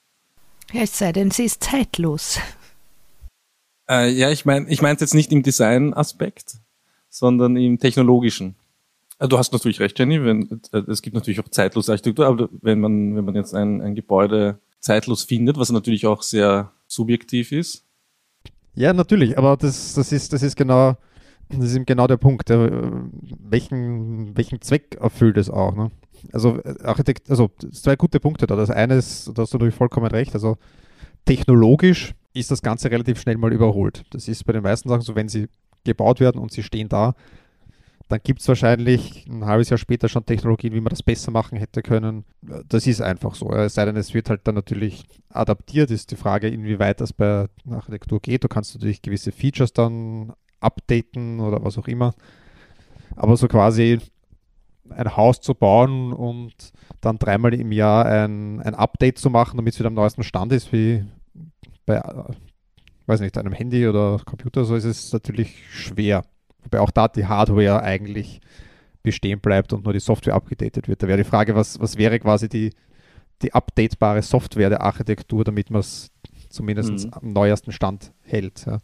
Ja, 0.73 0.83
es 0.83 0.99
sei 0.99 1.13
denn, 1.13 1.31
sie 1.31 1.45
ist 1.45 1.65
zeitlos. 1.65 2.39
Äh, 3.89 4.11
ja, 4.11 4.31
ich 4.31 4.45
meine, 4.45 4.69
ich 4.69 4.83
meine 4.83 4.97
es 4.97 5.01
jetzt 5.01 5.15
nicht 5.15 5.33
im 5.33 5.43
Design-Aspekt, 5.43 6.57
sondern 7.09 7.57
im 7.57 7.79
technologischen. 7.79 8.55
Also 9.19 9.29
du 9.29 9.39
hast 9.39 9.53
natürlich 9.53 9.81
recht, 9.81 9.99
Jenny, 9.99 10.23
wenn, 10.23 10.61
äh, 10.73 10.79
es 10.91 11.03
gibt 11.03 11.15
natürlich 11.15 11.41
auch 11.41 11.49
zeitlose 11.49 11.93
Architektur, 11.93 12.27
aber 12.27 12.49
wenn 12.61 12.81
man, 12.81 13.17
wenn 13.17 13.25
man 13.25 13.35
jetzt 13.35 13.55
ein, 13.55 13.81
ein 13.81 13.95
Gebäude 13.95 14.59
zeitlos 14.81 15.25
findet, 15.25 15.59
was 15.59 15.71
natürlich 15.71 16.07
auch 16.07 16.23
sehr 16.23 16.71
subjektiv 16.87 17.53
ist, 17.53 17.85
ja, 18.79 18.93
natürlich, 18.93 19.37
aber 19.37 19.57
das, 19.57 19.95
das, 19.95 20.13
ist, 20.13 20.33
das 20.33 20.43
ist 20.43 20.57
genau, 20.57 20.97
das 21.49 21.65
ist 21.65 21.77
eben 21.77 21.87
genau 21.87 22.07
der 22.07 22.17
Punkt. 22.17 22.49
Ja, 22.49 22.69
welchen, 23.41 24.37
welchen 24.37 24.61
Zweck 24.61 24.97
erfüllt 25.01 25.37
es 25.37 25.51
auch? 25.51 25.75
Ne? 25.75 25.91
Also 26.33 26.61
Architekt, 26.83 27.29
also 27.29 27.51
zwei 27.73 27.97
gute 27.97 28.21
Punkte 28.21 28.47
da. 28.47 28.55
Das 28.55 28.71
eine 28.71 28.95
ist, 28.95 29.33
da 29.35 29.43
hast 29.43 29.53
du 29.53 29.59
natürlich 29.59 29.75
vollkommen 29.75 30.07
recht, 30.07 30.35
also 30.35 30.57
technologisch 31.25 32.15
ist 32.35 32.51
das 32.53 32.63
Ganze 32.63 32.91
relativ 32.91 33.21
schnell 33.21 33.37
mal 33.37 33.53
überholt. 33.53 34.05
Das 34.11 34.29
ist 34.29 34.45
bei 34.45 34.53
den 34.53 34.63
meisten 34.63 34.89
Sachen 34.89 35.03
so, 35.03 35.17
wenn 35.17 35.29
sie 35.29 35.49
gebaut 35.85 36.21
werden 36.21 36.41
und 36.41 36.53
sie 36.53 36.63
stehen 36.63 36.89
da, 36.89 37.15
dann 38.09 38.21
gibt 38.23 38.41
es 38.41 38.49
wahrscheinlich 38.49 39.27
ein 39.29 39.45
halbes 39.45 39.69
Jahr 39.69 39.77
später 39.77 40.09
schon 40.09 40.25
Technologien, 40.25 40.73
wie 40.73 40.81
man 40.81 40.91
das 40.91 41.03
besser 41.03 41.31
machen 41.31 41.59
hätte 41.59 41.83
können. 41.83 42.25
Das 42.69 42.87
ist 42.87 43.03
einfach 43.03 43.35
so. 43.35 43.53
Es 43.53 43.75
sei 43.75 43.85
denn, 43.85 43.97
es 43.97 44.15
wird 44.15 44.31
halt 44.31 44.41
dann 44.45 44.55
natürlich 44.55 45.05
adaptiert. 45.29 45.91
Ist 45.91 46.11
die 46.11 46.17
Frage, 46.17 46.49
inwieweit 46.49 47.03
das 47.03 47.13
bei 47.13 47.47
Architektur 47.71 48.21
geht. 48.21 48.45
Du 48.45 48.49
kannst 48.49 48.75
natürlich 48.75 49.03
gewisse 49.03 49.31
Features 49.31 49.75
dann 49.75 50.33
updaten 50.61 51.41
oder 51.41 51.63
was 51.63 51.77
auch 51.77 51.87
immer. 51.87 52.15
Aber 53.15 53.37
so 53.37 53.47
quasi 53.47 53.99
ein 54.89 55.17
Haus 55.17 55.43
zu 55.43 55.55
bauen 55.55 56.15
und 56.15 56.73
dann 57.03 57.19
dreimal 57.19 57.53
im 57.53 57.73
Jahr 57.73 58.07
ein, 58.07 58.61
ein 58.63 58.75
Update 58.75 59.19
zu 59.19 59.29
machen, 59.29 59.59
damit 59.59 59.75
es 59.75 59.79
wieder 59.79 59.89
am 59.89 59.95
neuesten 59.95 60.23
Stand 60.23 60.53
ist, 60.53 60.73
wie 60.73 61.05
bei, 61.85 62.03
weiß 63.05 63.21
nicht, 63.21 63.37
einem 63.37 63.53
Handy 63.53 63.87
oder 63.87 64.19
Computer, 64.25 64.65
so 64.65 64.77
ist 64.77 64.85
es 64.85 65.13
natürlich 65.13 65.63
schwer. 65.71 66.25
Wobei 66.63 66.81
auch 66.81 66.91
da 66.91 67.09
die 67.09 67.27
Hardware 67.27 67.83
eigentlich 67.83 68.41
bestehen 69.03 69.41
bleibt 69.41 69.73
und 69.73 69.85
nur 69.85 69.93
die 69.93 70.01
Software 70.01 70.35
abgedatet 70.35 70.89
wird. 70.89 71.03
Da 71.03 71.09
wäre 71.09 71.19
die 71.19 71.25
Frage, 71.25 71.55
was, 71.55 71.81
was 71.81 71.97
wäre 71.97 72.19
quasi 72.19 72.49
die, 72.49 72.73
die 73.43 73.55
updatebare 73.55 74.23
Software 74.23 74.69
der 74.69 74.83
Architektur, 74.83 75.45
damit 75.45 75.71
man 75.71 75.81
es 75.81 76.11
zumindest 76.49 77.07
mhm. 77.07 77.13
am 77.13 77.33
neuesten 77.33 77.73
Stand 77.73 78.13
hält. 78.23 78.67
Ja. 78.67 78.79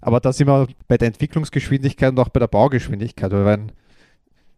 Aber 0.00 0.20
da 0.20 0.32
sind 0.32 0.48
wir 0.48 0.66
bei 0.88 0.98
der 0.98 1.08
Entwicklungsgeschwindigkeit 1.08 2.10
und 2.10 2.18
auch 2.18 2.30
bei 2.30 2.40
der 2.40 2.48
Baugeschwindigkeit. 2.48 3.30
Weil 3.30 3.44
wenn 3.44 3.72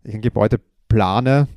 ich 0.05 0.15
ein 0.15 0.23
Gebäude 0.23 0.61
plane, 0.89 1.49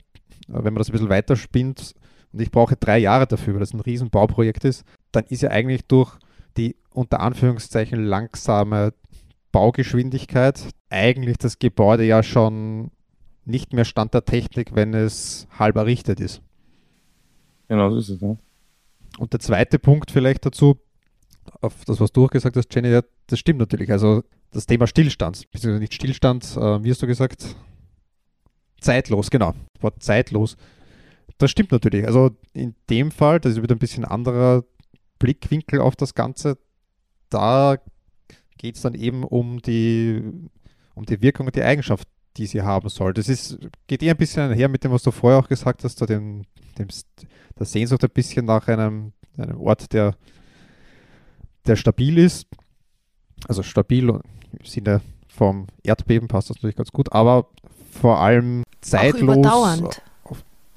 wenn 0.47 0.73
man 0.73 0.75
das 0.75 0.89
ein 0.89 0.93
bisschen 0.93 1.09
weiterspinnt 1.09 1.93
und 2.33 2.41
ich 2.41 2.51
brauche 2.51 2.75
drei 2.75 2.97
Jahre 2.97 3.27
dafür, 3.27 3.53
weil 3.53 3.59
das 3.61 3.73
ein 3.73 3.79
Riesenbauprojekt 3.79 4.65
ist, 4.65 4.83
dann 5.11 5.25
ist 5.25 5.41
ja 5.41 5.51
eigentlich 5.51 5.85
durch 5.87 6.17
die 6.57 6.75
unter 6.91 7.19
Anführungszeichen 7.19 8.03
langsame 8.03 8.93
Baugeschwindigkeit 9.51 10.69
eigentlich 10.89 11.37
das 11.37 11.59
Gebäude 11.59 12.03
ja 12.03 12.23
schon 12.23 12.91
nicht 13.45 13.73
mehr 13.73 13.85
Stand 13.85 14.13
der 14.13 14.25
Technik, 14.25 14.75
wenn 14.75 14.93
es 14.93 15.47
halb 15.57 15.77
errichtet 15.77 16.19
ist. 16.19 16.41
Genau, 17.67 17.89
so 17.91 17.97
ist 17.97 18.09
es. 18.09 18.21
Ja. 18.21 18.35
Und 19.17 19.33
der 19.33 19.39
zweite 19.39 19.79
Punkt 19.79 20.11
vielleicht 20.11 20.45
dazu, 20.45 20.77
auf 21.61 21.85
das, 21.85 21.99
was 21.99 22.11
du 22.11 22.25
auch 22.25 22.29
gesagt 22.29 22.55
hast, 22.57 22.73
Jenny, 22.73 22.99
das 23.27 23.39
stimmt 23.39 23.59
natürlich. 23.59 23.91
Also 23.91 24.23
das 24.51 24.65
Thema 24.65 24.87
Stillstand, 24.87 25.49
beziehungsweise 25.51 25.81
nicht 25.81 25.93
Stillstand, 25.93 26.43
äh, 26.57 26.83
wie 26.83 26.91
hast 26.91 27.01
du 27.01 27.07
gesagt? 27.07 27.55
Zeitlos, 28.79 29.29
genau. 29.29 29.53
Das 29.73 29.83
Wort 29.83 30.03
zeitlos. 30.03 30.57
Das 31.37 31.51
stimmt 31.51 31.71
natürlich. 31.71 32.05
Also 32.05 32.31
in 32.53 32.75
dem 32.89 33.11
Fall, 33.11 33.39
das 33.39 33.53
ist 33.53 33.61
wieder 33.61 33.75
ein 33.75 33.79
bisschen 33.79 34.05
anderer 34.05 34.63
Blickwinkel 35.19 35.81
auf 35.81 35.95
das 35.95 36.15
Ganze. 36.15 36.57
Da 37.29 37.77
geht 38.57 38.75
es 38.75 38.81
dann 38.81 38.93
eben 38.95 39.23
um 39.23 39.61
die, 39.61 40.21
um 40.95 41.05
die 41.05 41.21
Wirkung 41.21 41.47
und 41.47 41.55
die 41.55 41.63
Eigenschaft, 41.63 42.07
die 42.37 42.45
sie 42.45 42.61
haben 42.61 42.89
soll. 42.89 43.13
Das 43.13 43.29
ist, 43.29 43.57
geht 43.87 44.03
eher 44.03 44.13
ein 44.13 44.17
bisschen 44.17 44.53
her 44.53 44.69
mit 44.69 44.83
dem, 44.83 44.91
was 44.91 45.03
du 45.03 45.11
vorher 45.11 45.39
auch 45.39 45.47
gesagt 45.47 45.83
hast, 45.83 45.99
dem, 46.01 46.43
dem, 46.77 46.87
der 47.57 47.65
Sehnsucht 47.65 48.03
ein 48.03 48.09
bisschen 48.09 48.45
nach 48.45 48.67
einem, 48.67 49.13
einem 49.37 49.59
Ort, 49.59 49.91
der, 49.93 50.15
der 51.65 51.75
stabil 51.75 52.17
ist. 52.17 52.47
Also 53.47 53.63
stabil 53.63 54.09
im 54.09 54.65
Sinne 54.65 55.01
vom 55.27 55.67
Erdbeben 55.83 56.27
passt 56.27 56.49
das 56.49 56.57
natürlich 56.57 56.75
ganz 56.75 56.91
gut, 56.91 57.11
aber 57.11 57.47
vor 57.91 58.19
allem 58.19 58.63
zeitlos. 58.81 59.29
Auch 59.29 59.39
überdauernd. 59.39 60.01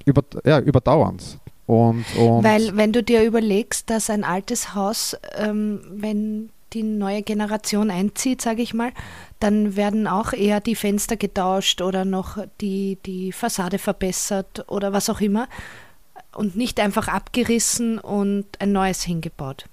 Über, 0.05 0.23
ja, 0.45 0.59
überdauernd. 0.59 1.39
Und, 1.67 2.05
und 2.17 2.43
Weil, 2.43 2.75
wenn 2.75 2.91
du 2.91 3.03
dir 3.03 3.23
überlegst, 3.23 3.89
dass 3.89 4.09
ein 4.09 4.23
altes 4.23 4.75
Haus, 4.75 5.15
ähm, 5.37 5.81
wenn 5.89 6.49
die 6.73 6.83
neue 6.83 7.21
Generation 7.21 7.91
einzieht, 7.91 8.41
sage 8.41 8.61
ich 8.61 8.73
mal, 8.73 8.91
dann 9.39 9.75
werden 9.75 10.07
auch 10.07 10.33
eher 10.33 10.59
die 10.59 10.75
Fenster 10.75 11.17
getauscht 11.17 11.81
oder 11.81 12.05
noch 12.05 12.37
die, 12.61 12.97
die 13.05 13.31
Fassade 13.31 13.79
verbessert 13.79 14.65
oder 14.67 14.93
was 14.93 15.09
auch 15.09 15.21
immer 15.21 15.47
und 16.33 16.55
nicht 16.55 16.79
einfach 16.79 17.07
abgerissen 17.07 17.99
und 17.99 18.45
ein 18.59 18.71
neues 18.71 19.03
hingebaut. 19.03 19.65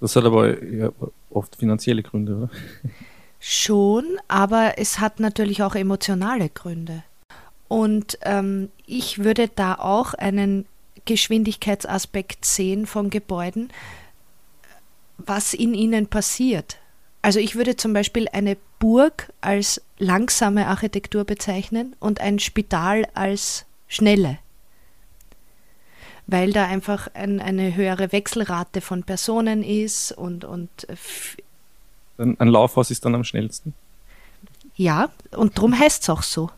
Das 0.00 0.16
hat 0.16 0.24
aber 0.24 0.56
oft 1.30 1.56
finanzielle 1.56 2.02
Gründe, 2.02 2.36
oder? 2.36 2.50
Schon, 3.38 4.04
aber 4.28 4.74
es 4.76 4.98
hat 4.98 5.20
natürlich 5.20 5.62
auch 5.62 5.74
emotionale 5.74 6.48
Gründe. 6.50 7.02
Und 7.68 8.18
ähm, 8.22 8.68
ich 8.86 9.22
würde 9.24 9.48
da 9.48 9.76
auch 9.76 10.12
einen 10.14 10.66
Geschwindigkeitsaspekt 11.04 12.44
sehen 12.44 12.86
von 12.86 13.08
Gebäuden, 13.10 13.70
was 15.26 15.54
in 15.54 15.74
ihnen 15.74 16.06
passiert. 16.06 16.78
Also 17.22 17.38
ich 17.38 17.54
würde 17.54 17.76
zum 17.76 17.92
Beispiel 17.92 18.28
eine 18.32 18.56
Burg 18.78 19.32
als 19.40 19.82
langsame 19.98 20.66
Architektur 20.66 21.24
bezeichnen 21.24 21.94
und 22.00 22.20
ein 22.20 22.38
Spital 22.38 23.06
als 23.14 23.66
schnelle, 23.88 24.38
weil 26.26 26.52
da 26.52 26.64
einfach 26.66 27.08
ein, 27.12 27.40
eine 27.40 27.74
höhere 27.74 28.12
Wechselrate 28.12 28.80
von 28.80 29.02
Personen 29.02 29.62
ist 29.62 30.12
und, 30.12 30.44
und 30.44 30.70
ein, 32.16 32.40
ein 32.40 32.48
Laufhaus 32.48 32.90
ist 32.90 33.04
dann 33.04 33.14
am 33.14 33.24
schnellsten. 33.24 33.74
Ja, 34.76 35.10
und 35.36 35.58
darum 35.58 35.78
heißt 35.78 36.02
es 36.02 36.08
auch 36.08 36.22
so. 36.22 36.50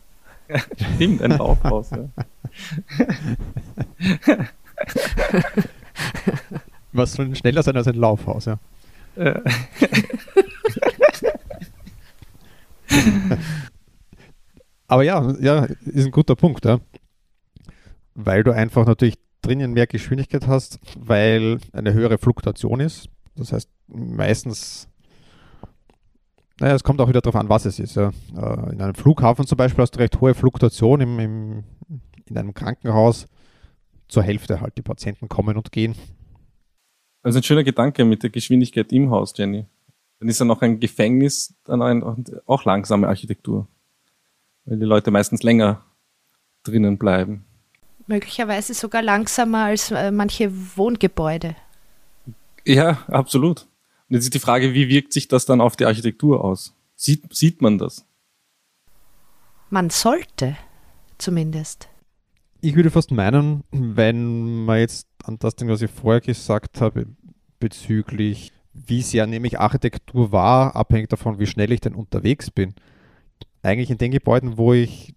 Stimmt, 0.95 1.21
ein 1.21 1.31
Laufhaus, 1.31 1.89
ja. 1.91 2.07
Was 6.93 7.13
soll 7.13 7.35
schneller 7.35 7.63
sein 7.63 7.75
als 7.75 7.87
ein 7.87 7.95
Laufhaus, 7.95 8.45
ja. 8.45 8.59
Aber 14.87 15.03
ja, 15.03 15.33
ja, 15.39 15.65
ist 15.85 16.05
ein 16.05 16.11
guter 16.11 16.35
Punkt, 16.35 16.65
ja. 16.65 16.79
Weil 18.15 18.43
du 18.43 18.51
einfach 18.51 18.85
natürlich 18.85 19.15
drinnen 19.41 19.73
mehr 19.73 19.87
Geschwindigkeit 19.87 20.47
hast, 20.47 20.79
weil 20.97 21.57
eine 21.73 21.93
höhere 21.93 22.17
Fluktuation 22.17 22.79
ist. 22.79 23.09
Das 23.35 23.51
heißt, 23.51 23.69
meistens 23.87 24.87
naja, 26.59 26.75
es 26.75 26.83
kommt 26.83 27.01
auch 27.01 27.09
wieder 27.09 27.21
darauf 27.21 27.39
an, 27.39 27.49
was 27.49 27.65
es 27.65 27.79
ist. 27.79 27.95
Ja. 27.95 28.11
Äh, 28.37 28.73
in 28.73 28.81
einem 28.81 28.95
Flughafen 28.95 29.45
zum 29.45 29.57
Beispiel 29.57 29.81
hast 29.81 29.95
du 29.95 29.99
recht 29.99 30.21
hohe 30.21 30.33
Fluktuation, 30.33 31.01
im, 31.01 31.19
im, 31.19 31.63
in 32.25 32.37
einem 32.37 32.53
Krankenhaus 32.53 33.25
zur 34.07 34.23
Hälfte 34.23 34.61
halt. 34.61 34.77
Die 34.77 34.81
Patienten 34.81 35.27
kommen 35.27 35.57
und 35.57 35.71
gehen. 35.71 35.95
Also 37.23 37.39
ein 37.39 37.43
schöner 37.43 37.63
Gedanke 37.63 38.03
mit 38.03 38.21
der 38.21 38.29
Geschwindigkeit 38.29 38.91
im 38.91 39.09
Haus, 39.09 39.33
Jenny. 39.35 39.65
Dann 40.19 40.29
ist 40.29 40.39
ja 40.39 40.45
noch 40.45 40.61
ein 40.61 40.79
Gefängnis, 40.79 41.53
dann 41.63 41.81
ein, 41.81 42.03
auch 42.45 42.65
langsame 42.65 43.07
Architektur. 43.07 43.67
Weil 44.65 44.77
die 44.77 44.85
Leute 44.85 45.09
meistens 45.09 45.41
länger 45.41 45.83
drinnen 46.63 46.97
bleiben. 46.97 47.45
Möglicherweise 48.07 48.73
sogar 48.73 49.01
langsamer 49.01 49.65
als 49.65 49.91
äh, 49.91 50.11
manche 50.11 50.51
Wohngebäude. 50.77 51.55
Ja, 52.65 53.03
absolut. 53.07 53.67
Und 54.09 54.15
jetzt 54.15 54.25
ist 54.25 54.33
die 54.33 54.39
Frage, 54.39 54.73
wie 54.73 54.89
wirkt 54.89 55.13
sich 55.13 55.27
das 55.27 55.45
dann 55.45 55.61
auf 55.61 55.75
die 55.77 55.85
Architektur 55.85 56.43
aus? 56.43 56.75
Sieht, 56.95 57.33
sieht 57.33 57.61
man 57.61 57.77
das? 57.77 58.05
Man 59.69 59.89
sollte 59.89 60.57
zumindest. 61.17 61.87
Ich 62.61 62.75
würde 62.75 62.91
fast 62.91 63.11
meinen, 63.11 63.63
wenn 63.71 64.65
man 64.65 64.79
jetzt 64.79 65.07
an 65.23 65.39
das 65.39 65.55
Ding, 65.55 65.69
was 65.69 65.81
ich 65.81 65.89
vorher 65.89 66.21
gesagt 66.21 66.81
habe, 66.81 67.07
bezüglich 67.59 68.51
wie 68.73 69.01
sehr 69.01 69.25
nämlich 69.27 69.59
Architektur 69.59 70.31
war, 70.31 70.75
abhängig 70.75 71.09
davon, 71.09 71.39
wie 71.39 71.45
schnell 71.45 71.71
ich 71.71 71.81
denn 71.81 71.95
unterwegs 71.95 72.51
bin. 72.51 72.73
Eigentlich 73.61 73.89
in 73.89 73.97
den 73.97 74.11
Gebäuden, 74.11 74.57
wo 74.57 74.73
ich 74.73 75.15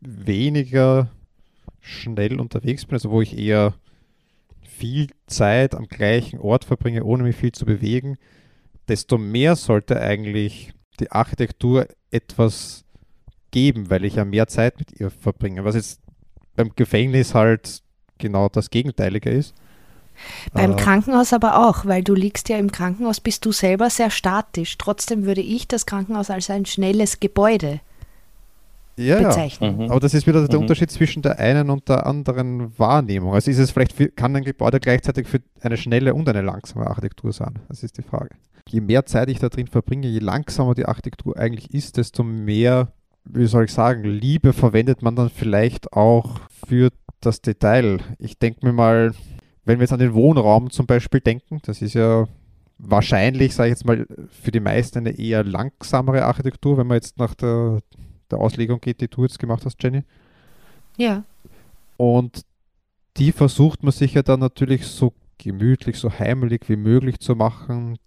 weniger 0.00 1.10
schnell 1.80 2.40
unterwegs 2.40 2.86
bin, 2.86 2.94
also 2.94 3.10
wo 3.10 3.20
ich 3.20 3.36
eher 3.36 3.74
viel 4.62 5.08
Zeit 5.26 5.74
am 5.74 5.86
gleichen 5.86 6.38
Ort 6.38 6.64
verbringe, 6.64 7.04
ohne 7.04 7.24
mich 7.24 7.36
viel 7.36 7.52
zu 7.52 7.66
bewegen, 7.66 8.16
desto 8.88 9.18
mehr 9.18 9.56
sollte 9.56 10.00
eigentlich 10.00 10.72
die 11.00 11.10
Architektur 11.10 11.88
etwas 12.10 12.84
geben, 13.50 13.90
weil 13.90 14.04
ich 14.04 14.14
ja 14.14 14.24
mehr 14.24 14.46
Zeit 14.46 14.78
mit 14.78 14.98
ihr 14.98 15.10
verbringe. 15.10 15.64
Was 15.64 15.74
jetzt 15.74 16.00
beim 16.54 16.72
Gefängnis 16.74 17.34
halt 17.34 17.82
genau 18.18 18.48
das 18.48 18.70
Gegenteilige 18.70 19.30
ist. 19.30 19.54
Beim 20.52 20.72
äh, 20.72 20.76
Krankenhaus 20.76 21.32
aber 21.32 21.68
auch, 21.68 21.84
weil 21.84 22.02
du 22.02 22.14
liegst 22.14 22.48
ja 22.48 22.56
im 22.56 22.72
Krankenhaus, 22.72 23.20
bist 23.20 23.44
du 23.44 23.52
selber 23.52 23.90
sehr 23.90 24.10
statisch. 24.10 24.78
Trotzdem 24.78 25.24
würde 25.26 25.42
ich 25.42 25.68
das 25.68 25.86
Krankenhaus 25.86 26.30
als 26.30 26.50
ein 26.50 26.64
schnelles 26.66 27.20
Gebäude 27.20 27.80
ja, 28.96 29.20
bezeichnen. 29.20 29.78
Ja. 29.78 29.84
Mhm. 29.86 29.90
Aber 29.90 30.00
das 30.00 30.14
ist 30.14 30.26
wieder 30.26 30.46
der 30.46 30.56
mhm. 30.56 30.62
Unterschied 30.62 30.90
zwischen 30.90 31.22
der 31.22 31.38
einen 31.38 31.70
und 31.70 31.88
der 31.88 32.06
anderen 32.06 32.78
Wahrnehmung. 32.78 33.34
Also 33.34 33.50
ist 33.50 33.58
es 33.58 33.70
vielleicht 33.70 33.92
für, 33.92 34.08
kann 34.08 34.34
ein 34.36 34.44
Gebäude 34.44 34.80
gleichzeitig 34.80 35.26
für 35.26 35.40
eine 35.60 35.76
schnelle 35.76 36.14
und 36.14 36.28
eine 36.28 36.42
langsame 36.42 36.86
Architektur 36.86 37.32
sein? 37.32 37.58
Das 37.68 37.82
ist 37.82 37.98
die 37.98 38.02
Frage. 38.02 38.30
Je 38.68 38.80
mehr 38.80 39.06
Zeit 39.06 39.28
ich 39.28 39.38
da 39.38 39.48
drin 39.48 39.68
verbringe, 39.68 40.08
je 40.08 40.18
langsamer 40.18 40.74
die 40.74 40.86
Architektur 40.86 41.36
eigentlich 41.36 41.72
ist, 41.72 41.98
desto 41.98 42.24
mehr, 42.24 42.88
wie 43.24 43.46
soll 43.46 43.64
ich 43.64 43.72
sagen, 43.72 44.02
Liebe 44.02 44.52
verwendet 44.52 45.02
man 45.02 45.14
dann 45.14 45.30
vielleicht 45.30 45.92
auch 45.92 46.40
für 46.66 46.90
das 47.26 47.42
Detail. 47.42 47.98
Ich 48.18 48.38
denke 48.38 48.64
mir 48.64 48.72
mal, 48.72 49.12
wenn 49.64 49.78
wir 49.78 49.84
jetzt 49.84 49.92
an 49.92 49.98
den 49.98 50.14
Wohnraum 50.14 50.70
zum 50.70 50.86
Beispiel 50.86 51.20
denken, 51.20 51.60
das 51.64 51.82
ist 51.82 51.94
ja 51.94 52.26
wahrscheinlich, 52.78 53.54
sage 53.54 53.68
ich 53.68 53.78
jetzt 53.78 53.86
mal, 53.86 54.06
für 54.30 54.50
die 54.50 54.60
meisten 54.60 54.98
eine 54.98 55.18
eher 55.18 55.44
langsamere 55.44 56.24
Architektur, 56.24 56.78
wenn 56.78 56.86
man 56.86 56.96
jetzt 56.96 57.18
nach 57.18 57.34
der 57.34 57.80
der 58.30 58.38
Auslegung 58.38 58.80
geht, 58.80 59.00
die 59.00 59.08
du 59.08 59.22
jetzt 59.22 59.38
gemacht 59.38 59.64
hast, 59.64 59.82
Jenny. 59.82 60.02
Ja. 60.96 61.24
Und 61.96 62.42
die 63.16 63.32
versucht 63.32 63.82
man 63.82 63.92
sich 63.92 64.14
ja 64.14 64.22
dann 64.22 64.40
natürlich 64.40 64.86
so 64.86 65.12
gemütlich, 65.38 65.98
so 65.98 66.10
heimelig 66.10 66.68
wie 66.68 66.76
möglich 66.76 67.20
zu 67.20 67.34
machen, 67.34 67.98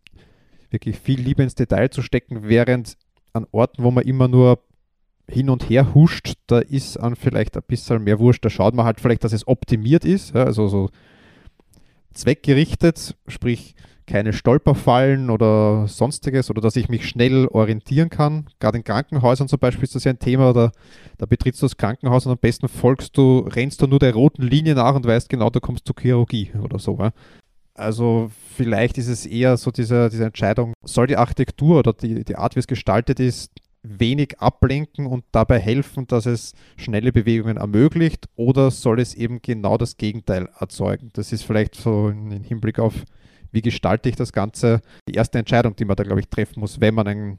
wirklich 0.69 0.99
viel 0.99 1.19
Liebe 1.19 1.43
ins 1.43 1.55
Detail 1.55 1.89
zu 1.89 2.01
stecken, 2.01 2.43
während 2.43 2.97
an 3.33 3.45
Orten, 3.51 3.83
wo 3.83 3.91
man 3.91 4.03
immer 4.03 4.27
nur 4.27 4.59
hin 5.29 5.49
und 5.49 5.69
her 5.69 5.93
huscht, 5.93 6.33
da 6.47 6.59
ist 6.59 6.97
an 6.97 7.15
vielleicht 7.15 7.55
ein 7.55 7.63
bisschen 7.67 8.03
mehr 8.03 8.19
Wurscht. 8.19 8.43
Da 8.43 8.49
schaut 8.49 8.73
man 8.73 8.85
halt 8.85 8.99
vielleicht, 8.99 9.23
dass 9.23 9.33
es 9.33 9.47
optimiert 9.47 10.05
ist, 10.05 10.35
ja, 10.35 10.43
also 10.43 10.67
so 10.67 10.89
zweckgerichtet, 12.13 13.15
sprich 13.27 13.75
keine 14.09 14.33
Stolperfallen 14.33 15.29
oder 15.29 15.87
sonstiges 15.87 16.49
oder 16.49 16.61
dass 16.61 16.75
ich 16.75 16.89
mich 16.89 17.07
schnell 17.07 17.47
orientieren 17.47 18.09
kann. 18.09 18.47
Gerade 18.59 18.79
in 18.79 18.83
Krankenhäusern 18.83 19.47
zum 19.47 19.59
Beispiel 19.59 19.83
ist 19.83 19.93
das 19.93 20.03
ja 20.03 20.11
ein 20.11 20.19
Thema, 20.19 20.51
da, 20.51 20.71
da 21.19 21.27
betrittst 21.27 21.61
du 21.61 21.67
das 21.67 21.77
Krankenhaus 21.77 22.25
und 22.25 22.31
am 22.31 22.39
besten 22.39 22.67
folgst 22.67 23.15
du, 23.17 23.39
rennst 23.39 23.81
du 23.81 23.87
nur 23.87 23.99
der 23.99 24.15
roten 24.15 24.41
Linie 24.41 24.73
nach 24.73 24.95
und 24.95 25.05
weißt 25.05 25.29
genau, 25.29 25.51
du 25.51 25.59
kommst 25.59 25.85
zur 25.85 25.95
Chirurgie 25.99 26.51
oder 26.59 26.79
so. 26.79 26.97
Ja? 26.97 27.11
Also 27.75 28.31
vielleicht 28.55 28.97
ist 28.97 29.07
es 29.09 29.27
eher 29.27 29.55
so 29.57 29.69
diese, 29.69 30.09
diese 30.09 30.25
Entscheidung, 30.25 30.73
soll 30.83 31.05
die 31.05 31.17
Architektur 31.17 31.77
oder 31.79 31.93
die, 31.93 32.25
die 32.25 32.35
Art, 32.35 32.55
wie 32.55 32.59
es 32.59 32.67
gestaltet 32.67 33.19
ist, 33.19 33.51
wenig 33.81 34.39
ablenken 34.39 35.05
und 35.05 35.23
dabei 35.31 35.59
helfen, 35.59 36.07
dass 36.07 36.25
es 36.25 36.53
schnelle 36.77 37.11
Bewegungen 37.11 37.57
ermöglicht 37.57 38.27
oder 38.35 38.71
soll 38.71 38.99
es 38.99 39.13
eben 39.13 39.41
genau 39.41 39.77
das 39.77 39.97
Gegenteil 39.97 40.49
erzeugen? 40.59 41.09
Das 41.13 41.31
ist 41.31 41.43
vielleicht 41.43 41.75
so 41.75 42.09
im 42.09 42.43
Hinblick 42.43 42.79
auf, 42.79 43.05
wie 43.51 43.61
gestalte 43.61 44.09
ich 44.09 44.15
das 44.15 44.33
Ganze, 44.33 44.81
die 45.07 45.13
erste 45.13 45.39
Entscheidung, 45.39 45.75
die 45.75 45.85
man 45.85 45.95
da, 45.95 46.03
glaube 46.03 46.19
ich, 46.19 46.27
treffen 46.27 46.59
muss, 46.59 46.81
wenn 46.81 46.93
man 46.93 47.07
ein, 47.07 47.37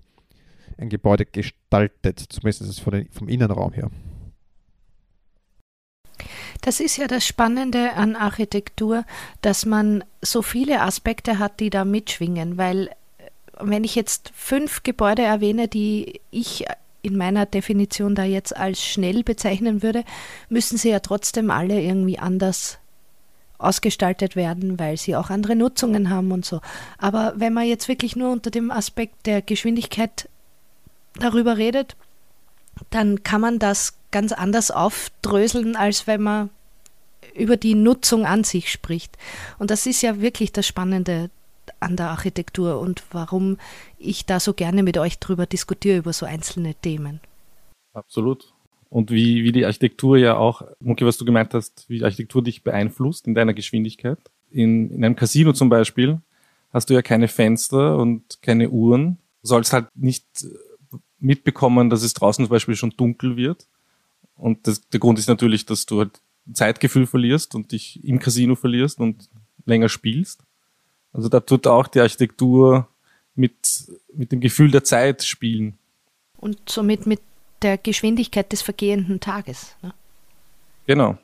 ein 0.78 0.88
Gebäude 0.88 1.26
gestaltet, 1.26 2.18
zumindest 2.28 2.80
von 2.80 2.92
den, 2.92 3.08
vom 3.10 3.28
Innenraum 3.28 3.72
her. 3.72 3.90
Das 6.62 6.80
ist 6.80 6.98
ja 6.98 7.06
das 7.06 7.26
Spannende 7.26 7.94
an 7.94 8.16
Architektur, 8.16 9.04
dass 9.40 9.64
man 9.64 10.04
so 10.20 10.42
viele 10.42 10.82
Aspekte 10.82 11.38
hat, 11.38 11.60
die 11.60 11.70
da 11.70 11.84
mitschwingen, 11.84 12.58
weil 12.58 12.90
wenn 13.58 13.84
ich 13.84 13.94
jetzt 13.94 14.32
fünf 14.34 14.82
Gebäude 14.82 15.22
erwähne, 15.22 15.68
die 15.68 16.20
ich 16.30 16.64
in 17.02 17.16
meiner 17.16 17.46
Definition 17.46 18.14
da 18.14 18.24
jetzt 18.24 18.56
als 18.56 18.84
schnell 18.84 19.22
bezeichnen 19.24 19.82
würde, 19.82 20.04
müssen 20.48 20.76
sie 20.76 20.90
ja 20.90 21.00
trotzdem 21.00 21.50
alle 21.50 21.80
irgendwie 21.80 22.18
anders 22.18 22.78
ausgestaltet 23.58 24.36
werden, 24.36 24.78
weil 24.78 24.96
sie 24.96 25.16
auch 25.16 25.30
andere 25.30 25.56
Nutzungen 25.56 26.10
haben 26.10 26.32
und 26.32 26.44
so. 26.44 26.60
Aber 26.98 27.34
wenn 27.36 27.52
man 27.52 27.66
jetzt 27.66 27.88
wirklich 27.88 28.16
nur 28.16 28.32
unter 28.32 28.50
dem 28.50 28.70
Aspekt 28.70 29.26
der 29.26 29.42
Geschwindigkeit 29.42 30.28
darüber 31.14 31.56
redet, 31.56 31.96
dann 32.90 33.22
kann 33.22 33.40
man 33.40 33.58
das 33.58 33.94
ganz 34.10 34.32
anders 34.32 34.70
aufdröseln, 34.70 35.76
als 35.76 36.06
wenn 36.06 36.22
man 36.22 36.50
über 37.34 37.56
die 37.56 37.74
Nutzung 37.74 38.26
an 38.26 38.44
sich 38.44 38.72
spricht. 38.72 39.16
Und 39.58 39.70
das 39.70 39.86
ist 39.86 40.02
ja 40.02 40.20
wirklich 40.20 40.52
das 40.52 40.66
Spannende 40.66 41.30
an 41.80 41.96
der 41.96 42.10
Architektur 42.10 42.80
und 42.80 43.02
warum 43.10 43.58
ich 43.98 44.26
da 44.26 44.40
so 44.40 44.54
gerne 44.54 44.82
mit 44.82 44.98
euch 44.98 45.18
drüber 45.18 45.46
diskutiere, 45.46 45.98
über 45.98 46.12
so 46.12 46.26
einzelne 46.26 46.74
Themen. 46.74 47.20
Absolut. 47.92 48.52
Und 48.88 49.10
wie, 49.10 49.44
wie 49.44 49.52
die 49.52 49.64
Architektur 49.64 50.18
ja 50.18 50.36
auch, 50.36 50.62
Muki, 50.80 51.06
was 51.06 51.16
du 51.16 51.24
gemeint 51.24 51.54
hast, 51.54 51.88
wie 51.88 51.98
die 51.98 52.04
Architektur 52.04 52.42
dich 52.42 52.62
beeinflusst 52.62 53.26
in 53.26 53.34
deiner 53.34 53.54
Geschwindigkeit. 53.54 54.18
In, 54.50 54.90
in 54.90 55.04
einem 55.04 55.16
Casino 55.16 55.52
zum 55.52 55.68
Beispiel 55.68 56.20
hast 56.72 56.90
du 56.90 56.94
ja 56.94 57.02
keine 57.02 57.28
Fenster 57.28 57.96
und 57.96 58.42
keine 58.42 58.70
Uhren. 58.70 59.18
Du 59.42 59.48
sollst 59.48 59.72
halt 59.72 59.86
nicht 59.94 60.24
mitbekommen, 61.20 61.88
dass 61.88 62.02
es 62.02 62.14
draußen 62.14 62.44
zum 62.44 62.50
Beispiel 62.50 62.74
schon 62.74 62.90
dunkel 62.96 63.36
wird. 63.36 63.68
Und 64.34 64.66
das, 64.66 64.88
der 64.88 65.00
Grund 65.00 65.18
ist 65.18 65.28
natürlich, 65.28 65.66
dass 65.66 65.86
du 65.86 66.00
halt 66.00 66.20
Zeitgefühl 66.52 67.06
verlierst 67.06 67.54
und 67.54 67.72
dich 67.72 68.02
im 68.04 68.18
Casino 68.18 68.56
verlierst 68.56 68.98
und 68.98 69.28
länger 69.66 69.88
spielst. 69.88 70.42
Also 71.12 71.28
da 71.28 71.40
tut 71.40 71.66
auch 71.66 71.88
die 71.88 72.00
Architektur 72.00 72.88
mit, 73.34 73.54
mit 74.14 74.32
dem 74.32 74.40
Gefühl 74.40 74.70
der 74.70 74.84
Zeit 74.84 75.22
spielen. 75.22 75.78
Und 76.38 76.58
somit 76.68 77.06
mit 77.06 77.20
der 77.62 77.78
Geschwindigkeit 77.78 78.50
des 78.52 78.62
vergehenden 78.62 79.20
Tages. 79.20 79.74
Ne? 79.82 79.92
Genau. 80.86 81.18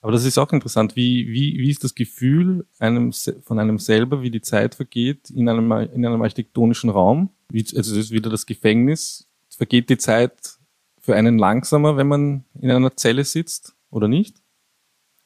Aber 0.00 0.12
das 0.12 0.24
ist 0.24 0.38
auch 0.38 0.52
interessant. 0.52 0.94
Wie, 0.96 1.28
wie, 1.28 1.58
wie 1.58 1.70
ist 1.70 1.82
das 1.82 1.94
Gefühl 1.94 2.66
einem, 2.78 3.12
von 3.42 3.58
einem 3.58 3.78
selber, 3.78 4.22
wie 4.22 4.30
die 4.30 4.40
Zeit 4.40 4.74
vergeht 4.74 5.30
in 5.30 5.48
einem, 5.48 5.70
in 5.72 6.06
einem 6.06 6.22
architektonischen 6.22 6.90
Raum? 6.90 7.30
Wie, 7.48 7.60
also 7.60 7.94
das 7.94 8.06
ist 8.06 8.10
wieder 8.10 8.30
das 8.30 8.46
Gefängnis. 8.46 9.28
Vergeht 9.48 9.88
die 9.88 9.98
Zeit 9.98 10.58
für 11.00 11.16
einen 11.16 11.38
langsamer, 11.38 11.96
wenn 11.96 12.08
man 12.08 12.44
in 12.60 12.70
einer 12.70 12.96
Zelle 12.96 13.24
sitzt 13.24 13.74
oder 13.90 14.06
nicht? 14.06 14.42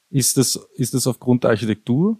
Ist 0.08 0.36
das, 0.36 0.56
ist 0.74 0.94
das 0.94 1.06
aufgrund 1.06 1.44
der 1.44 1.50
Architektur? 1.50 2.18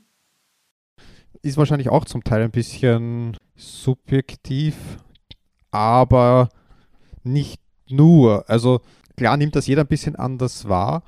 Ist 1.42 1.56
wahrscheinlich 1.56 1.88
auch 1.88 2.04
zum 2.04 2.24
Teil 2.24 2.42
ein 2.42 2.50
bisschen 2.50 3.36
subjektiv, 3.56 4.76
aber 5.70 6.48
nicht 7.22 7.60
nur. 7.88 8.48
Also 8.48 8.80
klar 9.16 9.36
nimmt 9.36 9.56
das 9.56 9.66
jeder 9.66 9.82
ein 9.82 9.88
bisschen 9.88 10.16
anders 10.16 10.68
wahr, 10.68 11.02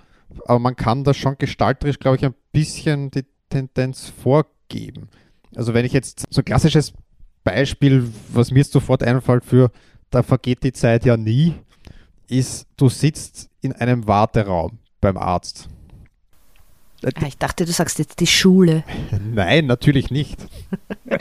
aber 0.47 0.59
man 0.59 0.77
kann 0.77 1.05
das 1.05 1.17
schon 1.17 1.37
gestalterisch, 1.39 1.99
glaube 1.99 2.17
ich, 2.17 2.25
ein 2.25 2.35
bisschen 2.53 3.11
die 3.11 3.25
Tendenz 3.49 4.09
vorgeben. 4.09 5.09
Also 5.55 5.75
wenn 5.75 5.85
ich 5.85 5.93
jetzt 5.93 6.25
so 6.31 6.41
ein 6.41 6.45
klassisches 6.45 6.93
Beispiel, 7.45 8.09
was 8.33 8.51
mir 8.51 8.65
sofort 8.65 9.03
einfällt 9.03 9.45
für, 9.45 9.71
da 10.11 10.23
vergeht 10.23 10.63
die 10.63 10.73
Zeit 10.73 11.05
ja 11.05 11.17
nie, 11.17 11.55
ist, 12.29 12.67
du 12.77 12.89
sitzt 12.89 13.51
in 13.61 13.73
einem 13.73 14.07
Warteraum 14.07 14.79
beim 15.01 15.17
Arzt. 15.17 15.69
Ah, 17.05 17.27
ich 17.27 17.39
dachte, 17.39 17.65
du 17.65 17.73
sagst 17.73 17.99
jetzt 17.99 18.21
die 18.21 18.27
Schule. 18.27 18.85
Nein, 19.33 19.67
natürlich 19.67 20.11
nicht. 20.11 20.47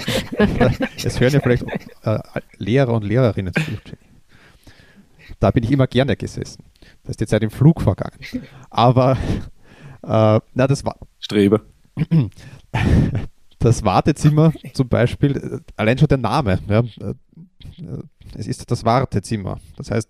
es 1.04 1.20
hören 1.20 1.34
ja 1.34 1.40
vielleicht 1.40 1.66
äh, 2.04 2.20
Lehrer 2.58 2.94
und 2.94 3.04
Lehrerinnen 3.04 3.54
zu. 3.54 3.72
Da 5.40 5.52
bin 5.52 5.64
ich 5.64 5.72
immer 5.72 5.88
gerne 5.88 6.16
gesessen. 6.16 6.64
Da 7.04 7.10
ist 7.10 7.20
die 7.20 7.26
Zeit 7.26 7.42
im 7.42 7.50
Flug 7.50 7.82
vergangen. 7.82 8.18
Aber 8.70 9.18
äh, 10.04 10.40
na, 10.54 10.68
das 10.68 10.86
war. 10.86 10.98
Streber. 11.20 11.62
Das 13.60 13.84
Wartezimmer 13.84 14.54
zum 14.74 14.88
Beispiel, 14.88 15.38
äh, 15.38 15.60
allein 15.76 15.98
schon 15.98 16.08
der 16.08 16.18
Name. 16.18 16.60
Ja, 16.68 16.80
äh, 16.80 17.14
es 18.36 18.48
ist 18.48 18.70
das 18.70 18.86
Wartezimmer. 18.86 19.60
Das 19.78 19.92
heißt, 19.92 20.10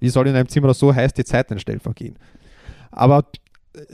wie 0.00 0.08
soll 0.08 0.28
in 0.28 0.36
einem 0.36 0.48
Zimmer 0.48 0.68
das 0.68 0.78
so 0.78 0.94
heiß 0.94 1.12
die 1.12 1.24
Zeit 1.24 1.50
denn 1.50 1.58
schnell 1.58 1.80
vergehen? 1.80 2.18
Aber 2.90 3.24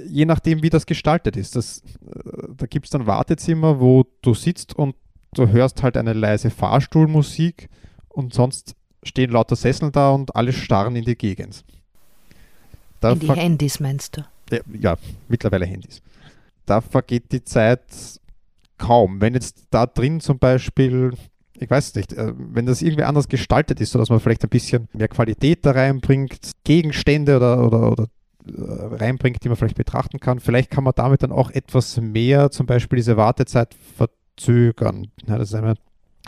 je 0.06 0.24
nachdem, 0.24 0.62
wie 0.62 0.70
das 0.70 0.86
gestaltet 0.86 1.36
ist. 1.36 1.56
Das, 1.56 1.82
äh, 2.06 2.48
da 2.56 2.66
gibt 2.66 2.86
es 2.86 2.90
dann 2.90 3.06
Wartezimmer, 3.06 3.80
wo 3.80 4.04
du 4.22 4.34
sitzt 4.34 4.74
und 4.74 4.94
du 5.32 5.48
hörst 5.48 5.82
halt 5.82 5.96
eine 5.96 6.12
leise 6.12 6.50
Fahrstuhlmusik 6.50 7.68
und 8.08 8.34
sonst 8.34 8.74
stehen 9.02 9.30
lauter 9.30 9.56
Sesseln 9.56 9.92
da 9.92 10.10
und 10.10 10.34
alle 10.36 10.52
starren 10.52 10.96
in 10.96 11.04
die 11.04 11.16
Gegend. 11.16 11.64
Da 13.00 13.12
in 13.12 13.20
die 13.20 13.32
Handys 13.32 13.80
meinst 13.80 14.16
du? 14.16 14.24
Ja, 14.50 14.60
ja, 14.80 14.96
mittlerweile 15.28 15.66
Handys. 15.66 16.00
Da 16.66 16.80
vergeht 16.80 17.32
die 17.32 17.44
Zeit 17.44 17.82
kaum. 18.78 19.20
Wenn 19.20 19.34
jetzt 19.34 19.64
da 19.70 19.86
drin 19.86 20.20
zum 20.20 20.38
Beispiel, 20.38 21.12
ich 21.58 21.68
weiß 21.68 21.94
nicht, 21.96 22.12
äh, 22.14 22.32
wenn 22.36 22.66
das 22.66 22.80
irgendwie 22.80 23.04
anders 23.04 23.28
gestaltet 23.28 23.80
ist, 23.80 23.92
sodass 23.92 24.08
man 24.08 24.20
vielleicht 24.20 24.44
ein 24.44 24.50
bisschen 24.50 24.88
mehr 24.92 25.08
Qualität 25.08 25.66
da 25.66 25.72
reinbringt, 25.72 26.52
Gegenstände 26.64 27.36
oder, 27.36 27.66
oder, 27.66 27.92
oder 27.92 28.06
reinbringt, 28.46 29.42
die 29.42 29.48
man 29.48 29.56
vielleicht 29.56 29.76
betrachten 29.76 30.20
kann. 30.20 30.40
Vielleicht 30.40 30.70
kann 30.70 30.84
man 30.84 30.92
damit 30.96 31.22
dann 31.22 31.32
auch 31.32 31.50
etwas 31.50 32.00
mehr, 32.00 32.50
zum 32.50 32.66
Beispiel 32.66 32.96
diese 32.96 33.16
Wartezeit 33.16 33.74
verzögern. 33.96 35.08
Ja, 35.26 35.38
dass 35.38 35.48
es 35.48 35.54
einem 35.54 35.76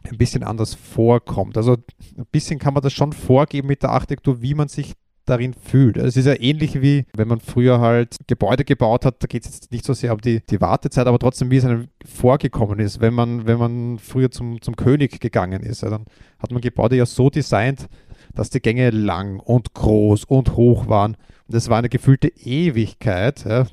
ein 0.05 0.19
bisschen 0.19 0.43
anders 0.43 0.75
vorkommt. 0.75 1.57
Also 1.57 1.77
ein 2.17 2.27
bisschen 2.31 2.59
kann 2.59 2.75
man 2.75 2.83
das 2.83 2.93
schon 2.93 3.13
vorgeben 3.13 3.69
mit 3.69 3.83
der 3.83 3.91
Architektur, 3.91 4.41
wie 4.41 4.55
man 4.55 4.69
sich 4.69 4.95
darin 5.27 5.55
fühlt. 5.55 5.97
Es 5.97 6.17
ist 6.17 6.27
ja 6.27 6.35
ähnlich 6.39 6.81
wie, 6.81 7.05
wenn 7.15 7.29
man 7.29 7.41
früher 7.41 7.81
halt 7.81 8.17
Gebäude 8.27 8.65
gebaut 8.65 9.05
hat, 9.05 9.23
da 9.23 9.27
geht 9.27 9.45
es 9.45 9.55
jetzt 9.55 9.73
nicht 9.73 9.85
so 9.85 9.93
sehr 9.93 10.13
um 10.13 10.21
die, 10.21 10.41
die 10.47 10.61
Wartezeit, 10.61 11.07
aber 11.07 11.19
trotzdem, 11.19 11.51
wie 11.51 11.57
es 11.57 11.65
einem 11.65 11.89
vorgekommen 12.05 12.79
ist. 12.79 13.01
Wenn 13.01 13.15
man, 13.15 13.47
wenn 13.47 13.59
man 13.59 13.99
früher 13.99 14.31
zum, 14.31 14.63
zum 14.63 14.77
König 14.77 15.21
gegangen 15.21 15.63
ist, 15.63 15.83
ja, 15.83 15.91
dann 15.91 16.07
hat 16.39 16.53
man 16.53 16.61
Gebäude 16.61 16.97
ja 16.97 17.07
so 17.07 17.31
designt, 17.31 17.89
dass 18.35 18.51
die 18.51 18.61
Gänge 18.61 18.91
lang 18.91 19.41
und 19.41 19.75
groß 19.75 20.25
und 20.25 20.57
hoch 20.57 20.89
waren 20.89 21.17
und 21.49 21.55
es 21.55 21.69
war 21.69 21.79
eine 21.79 21.89
gefühlte 21.89 22.29
Ewigkeit, 22.29 23.45
ja, 23.45 23.67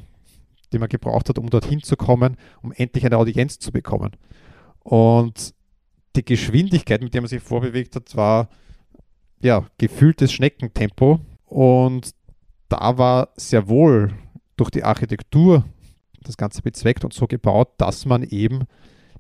die 0.71 0.79
man 0.79 0.89
gebraucht 0.89 1.29
hat, 1.29 1.37
um 1.37 1.49
dorthin 1.49 1.81
zu 1.81 1.95
kommen, 1.95 2.37
um 2.61 2.71
endlich 2.71 3.05
eine 3.05 3.17
Audienz 3.17 3.59
zu 3.59 3.71
bekommen. 3.71 4.11
Und 4.79 5.53
die 6.15 6.25
Geschwindigkeit, 6.25 7.01
mit 7.01 7.13
der 7.13 7.21
man 7.21 7.29
sich 7.29 7.41
vorbewegt 7.41 7.95
hat, 7.95 8.15
war 8.15 8.49
ja 9.41 9.65
gefühltes 9.77 10.31
Schneckentempo. 10.31 11.19
Und 11.53 12.15
da 12.67 12.97
war 12.97 13.29
sehr 13.37 13.67
wohl 13.67 14.11
durch 14.57 14.71
die 14.71 14.83
Architektur 14.83 15.63
das 16.23 16.35
Ganze 16.35 16.63
bezweckt 16.63 17.03
und 17.03 17.13
so 17.13 17.27
gebaut, 17.27 17.69
dass 17.77 18.07
man 18.07 18.23
eben 18.23 18.63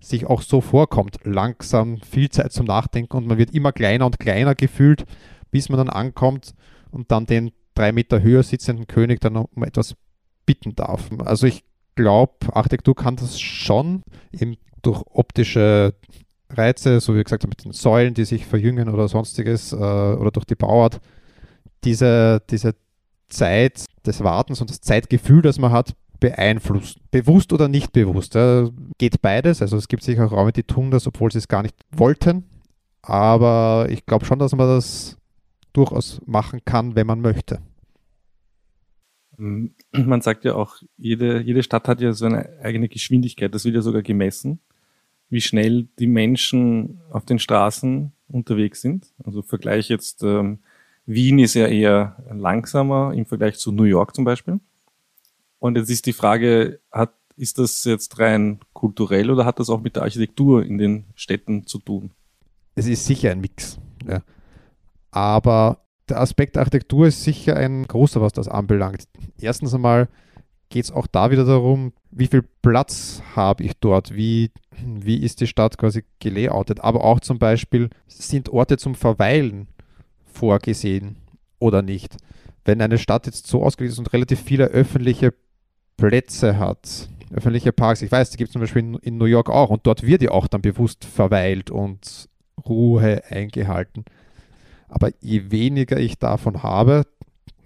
sich 0.01 0.25
auch 0.25 0.41
so 0.41 0.59
vorkommt. 0.59 1.19
Langsam, 1.25 1.97
viel 1.97 2.31
Zeit 2.31 2.51
zum 2.51 2.65
Nachdenken 2.65 3.15
und 3.17 3.27
man 3.27 3.37
wird 3.37 3.53
immer 3.53 3.71
kleiner 3.71 4.07
und 4.07 4.19
kleiner 4.19 4.55
gefühlt, 4.55 5.05
bis 5.51 5.69
man 5.69 5.77
dann 5.77 5.89
ankommt 5.89 6.55
und 6.89 7.11
dann 7.11 7.27
den 7.27 7.51
drei 7.75 7.91
Meter 7.91 8.23
höher 8.23 8.41
sitzenden 8.41 8.87
König 8.87 9.21
dann 9.21 9.35
um 9.35 9.63
etwas 9.63 9.95
bitten 10.47 10.75
darf. 10.75 11.11
Also 11.19 11.45
ich 11.45 11.63
glaube, 11.93 12.33
Architektur 12.51 12.95
kann 12.95 13.15
das 13.15 13.39
schon 13.39 14.01
eben 14.31 14.57
durch 14.81 15.03
optische 15.05 15.93
Reize, 16.49 16.99
so 16.99 17.15
wie 17.15 17.23
gesagt 17.23 17.47
mit 17.47 17.63
den 17.63 17.73
Säulen, 17.73 18.15
die 18.15 18.25
sich 18.25 18.47
verjüngen 18.47 18.89
oder 18.89 19.07
sonstiges, 19.07 19.71
äh, 19.71 19.75
oder 19.75 20.31
durch 20.31 20.45
die 20.45 20.55
Bauart, 20.55 20.99
diese, 21.83 22.41
diese 22.49 22.75
Zeit 23.29 23.85
des 24.05 24.23
Wartens 24.23 24.61
und 24.61 24.69
das 24.69 24.81
Zeitgefühl, 24.81 25.41
das 25.41 25.59
man 25.59 25.71
hat, 25.71 25.95
beeinflusst. 26.19 26.99
Bewusst 27.11 27.51
oder 27.51 27.67
nicht 27.67 27.91
bewusst. 27.91 28.35
Ja, 28.35 28.69
geht 28.97 29.21
beides. 29.21 29.61
Also 29.61 29.77
es 29.77 29.87
gibt 29.87 30.03
sicher 30.03 30.25
auch 30.25 30.31
Räume, 30.31 30.53
die 30.53 30.63
tun 30.63 30.91
das, 30.91 31.05
obwohl 31.07 31.31
sie 31.31 31.39
es 31.39 31.47
gar 31.47 31.63
nicht 31.63 31.75
wollten. 31.91 32.45
Aber 33.01 33.87
ich 33.89 34.05
glaube 34.05 34.25
schon, 34.25 34.39
dass 34.39 34.55
man 34.55 34.67
das 34.67 35.17
durchaus 35.73 36.21
machen 36.25 36.61
kann, 36.63 36.95
wenn 36.95 37.07
man 37.07 37.19
möchte. 37.19 37.59
Ähm, 39.37 39.75
man 39.91 40.21
sagt 40.21 40.45
ja 40.45 40.55
auch, 40.55 40.77
jede, 40.97 41.41
jede 41.41 41.63
Stadt 41.63 41.87
hat 41.87 41.99
ja 41.99 42.13
so 42.13 42.25
eine 42.25 42.57
eigene 42.61 42.87
Geschwindigkeit. 42.87 43.53
Das 43.53 43.65
wird 43.65 43.75
ja 43.75 43.81
sogar 43.81 44.01
gemessen, 44.01 44.59
wie 45.29 45.41
schnell 45.41 45.87
die 45.99 46.07
Menschen 46.07 47.01
auf 47.11 47.25
den 47.25 47.39
Straßen 47.39 48.13
unterwegs 48.27 48.81
sind. 48.81 49.13
Also 49.23 49.41
Vergleich 49.41 49.89
jetzt, 49.89 50.23
ähm, 50.23 50.59
Wien 51.05 51.39
ist 51.39 51.53
ja 51.53 51.67
eher 51.67 52.17
langsamer 52.31 53.13
im 53.13 53.25
Vergleich 53.25 53.57
zu 53.57 53.71
New 53.71 53.83
York 53.83 54.15
zum 54.15 54.25
Beispiel. 54.25 54.59
Und 55.59 55.77
jetzt 55.77 55.89
ist 55.89 56.05
die 56.05 56.13
Frage, 56.13 56.79
hat, 56.91 57.13
ist 57.35 57.57
das 57.57 57.83
jetzt 57.83 58.19
rein 58.19 58.59
kulturell 58.73 59.31
oder 59.31 59.45
hat 59.45 59.59
das 59.59 59.69
auch 59.69 59.81
mit 59.81 59.95
der 59.95 60.03
Architektur 60.03 60.63
in 60.63 60.77
den 60.77 61.05
Städten 61.15 61.65
zu 61.65 61.79
tun? 61.79 62.11
Es 62.75 62.87
ist 62.87 63.05
sicher 63.05 63.31
ein 63.31 63.41
Mix. 63.41 63.79
Ja. 64.07 64.21
Aber 65.11 65.85
der 66.09 66.19
Aspekt 66.19 66.57
Architektur 66.57 67.07
ist 67.07 67.23
sicher 67.23 67.55
ein 67.55 67.85
großer, 67.87 68.21
was 68.21 68.33
das 68.33 68.47
anbelangt. 68.47 69.07
Erstens 69.39 69.73
einmal 69.73 70.09
geht 70.69 70.85
es 70.85 70.91
auch 70.91 71.07
da 71.07 71.31
wieder 71.31 71.45
darum, 71.45 71.93
wie 72.11 72.27
viel 72.27 72.43
Platz 72.61 73.21
habe 73.35 73.63
ich 73.63 73.73
dort, 73.79 74.15
wie, 74.15 74.51
wie 74.83 75.17
ist 75.17 75.39
die 75.39 75.47
Stadt 75.47 75.77
quasi 75.77 76.03
gelayoutet, 76.19 76.81
aber 76.81 77.03
auch 77.03 77.19
zum 77.19 77.39
Beispiel, 77.39 77.89
sind 78.07 78.49
Orte 78.49 78.77
zum 78.77 78.95
Verweilen 78.95 79.67
vorgesehen 80.33 81.17
oder 81.59 81.81
nicht. 81.81 82.17
Wenn 82.65 82.81
eine 82.81 82.97
Stadt 82.97 83.25
jetzt 83.25 83.47
so 83.47 83.63
ausgelegt 83.63 83.93
ist 83.93 83.99
und 83.99 84.13
relativ 84.13 84.41
viele 84.41 84.65
öffentliche 84.65 85.33
Plätze 85.97 86.57
hat, 86.57 87.09
öffentliche 87.33 87.71
Parks, 87.71 88.01
ich 88.01 88.11
weiß, 88.11 88.29
die 88.29 88.37
gibt 88.37 88.49
es 88.49 88.53
zum 88.53 88.61
Beispiel 88.61 88.97
in 89.01 89.17
New 89.17 89.25
York 89.25 89.49
auch 89.49 89.69
und 89.69 89.85
dort 89.85 90.03
wird 90.03 90.21
ja 90.21 90.31
auch 90.31 90.47
dann 90.47 90.61
bewusst 90.61 91.05
verweilt 91.05 91.71
und 91.71 92.29
Ruhe 92.65 93.23
eingehalten. 93.29 94.05
Aber 94.87 95.09
je 95.21 95.51
weniger 95.51 95.99
ich 95.99 96.19
davon 96.19 96.63
habe, 96.63 97.03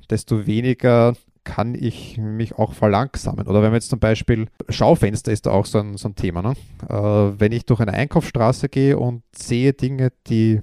desto 0.10 0.48
weniger 0.48 1.14
kann 1.44 1.76
ich 1.76 2.18
mich 2.18 2.56
auch 2.56 2.74
verlangsamen. 2.74 3.48
Oder 3.48 3.62
wenn 3.62 3.70
man 3.70 3.76
jetzt 3.76 3.90
zum 3.90 4.00
Beispiel 4.00 4.48
Schaufenster 4.70 5.32
ist 5.32 5.46
da 5.46 5.52
auch 5.52 5.66
so 5.66 5.80
ein, 5.80 5.98
so 5.98 6.10
ein 6.10 6.16
Thema. 6.16 6.42
Ne? 6.42 6.54
Äh, 6.90 7.40
wenn 7.40 7.52
ich 7.52 7.66
durch 7.66 7.80
eine 7.80 7.94
Einkaufsstraße 7.94 8.70
gehe 8.70 8.98
und 8.98 9.24
sehe 9.34 9.74
Dinge, 9.74 10.12
die 10.28 10.60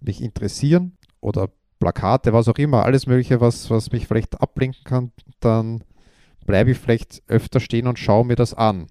mich 0.00 0.22
interessieren 0.22 0.96
oder 1.20 1.48
Plakate, 1.78 2.32
was 2.32 2.48
auch 2.48 2.58
immer, 2.58 2.84
alles 2.84 3.06
Mögliche, 3.06 3.40
was, 3.40 3.70
was 3.70 3.90
mich 3.90 4.06
vielleicht 4.06 4.40
ablenken 4.40 4.84
kann, 4.84 5.12
dann 5.40 5.82
bleibe 6.46 6.70
ich 6.70 6.78
vielleicht 6.78 7.22
öfter 7.26 7.60
stehen 7.60 7.86
und 7.86 7.98
schaue 7.98 8.26
mir 8.26 8.36
das 8.36 8.54
an. 8.54 8.86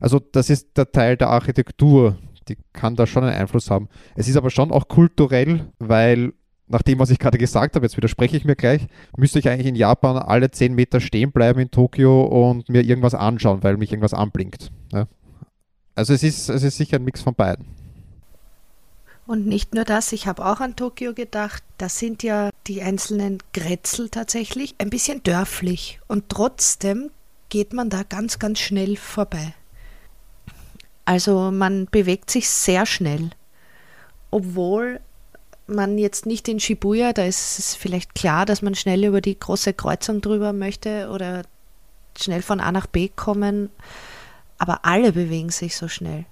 Also 0.00 0.18
das 0.18 0.48
ist 0.48 0.76
der 0.76 0.90
Teil 0.90 1.16
der 1.16 1.28
Architektur, 1.28 2.16
die 2.48 2.56
kann 2.72 2.96
da 2.96 3.06
schon 3.06 3.24
einen 3.24 3.36
Einfluss 3.36 3.70
haben. 3.70 3.88
Es 4.16 4.28
ist 4.28 4.36
aber 4.36 4.50
schon 4.50 4.72
auch 4.72 4.88
kulturell, 4.88 5.66
weil 5.78 6.32
nach 6.66 6.82
dem, 6.82 6.98
was 6.98 7.10
ich 7.10 7.18
gerade 7.18 7.36
gesagt 7.36 7.74
habe, 7.74 7.84
jetzt 7.84 7.96
widerspreche 7.96 8.36
ich 8.36 8.44
mir 8.44 8.56
gleich, 8.56 8.86
müsste 9.16 9.40
ich 9.40 9.48
eigentlich 9.48 9.66
in 9.66 9.74
Japan 9.74 10.16
alle 10.16 10.50
10 10.50 10.74
Meter 10.74 11.00
stehen 11.00 11.32
bleiben 11.32 11.60
in 11.60 11.70
Tokio 11.70 12.22
und 12.22 12.68
mir 12.68 12.82
irgendwas 12.82 13.14
anschauen, 13.14 13.62
weil 13.62 13.76
mich 13.76 13.90
irgendwas 13.90 14.14
anblinkt. 14.14 14.70
Ja. 14.92 15.06
Also 15.94 16.14
es 16.14 16.22
ist, 16.22 16.48
es 16.48 16.62
ist 16.62 16.76
sicher 16.76 16.96
ein 16.96 17.04
Mix 17.04 17.20
von 17.20 17.34
beiden. 17.34 17.66
Und 19.30 19.46
nicht 19.46 19.76
nur 19.76 19.84
das, 19.84 20.10
ich 20.10 20.26
habe 20.26 20.44
auch 20.44 20.58
an 20.58 20.74
Tokio 20.74 21.14
gedacht, 21.14 21.62
das 21.78 22.00
sind 22.00 22.24
ja 22.24 22.50
die 22.66 22.82
einzelnen 22.82 23.38
Grätzel 23.52 24.08
tatsächlich 24.08 24.74
ein 24.78 24.90
bisschen 24.90 25.22
dörflich 25.22 26.00
und 26.08 26.28
trotzdem 26.28 27.12
geht 27.48 27.72
man 27.72 27.90
da 27.90 28.02
ganz, 28.02 28.40
ganz 28.40 28.58
schnell 28.58 28.96
vorbei. 28.96 29.54
Also 31.04 31.52
man 31.52 31.86
bewegt 31.86 32.28
sich 32.28 32.50
sehr 32.50 32.86
schnell, 32.86 33.30
obwohl 34.32 34.98
man 35.68 35.96
jetzt 35.96 36.26
nicht 36.26 36.48
in 36.48 36.58
Shibuya, 36.58 37.12
da 37.12 37.22
ist 37.24 37.60
es 37.60 37.76
vielleicht 37.76 38.16
klar, 38.16 38.46
dass 38.46 38.62
man 38.62 38.74
schnell 38.74 39.04
über 39.04 39.20
die 39.20 39.38
große 39.38 39.74
Kreuzung 39.74 40.20
drüber 40.22 40.52
möchte 40.52 41.08
oder 41.08 41.44
schnell 42.18 42.42
von 42.42 42.58
A 42.58 42.72
nach 42.72 42.88
B 42.88 43.08
kommen, 43.14 43.70
aber 44.58 44.84
alle 44.84 45.12
bewegen 45.12 45.50
sich 45.50 45.76
so 45.76 45.86
schnell. 45.86 46.24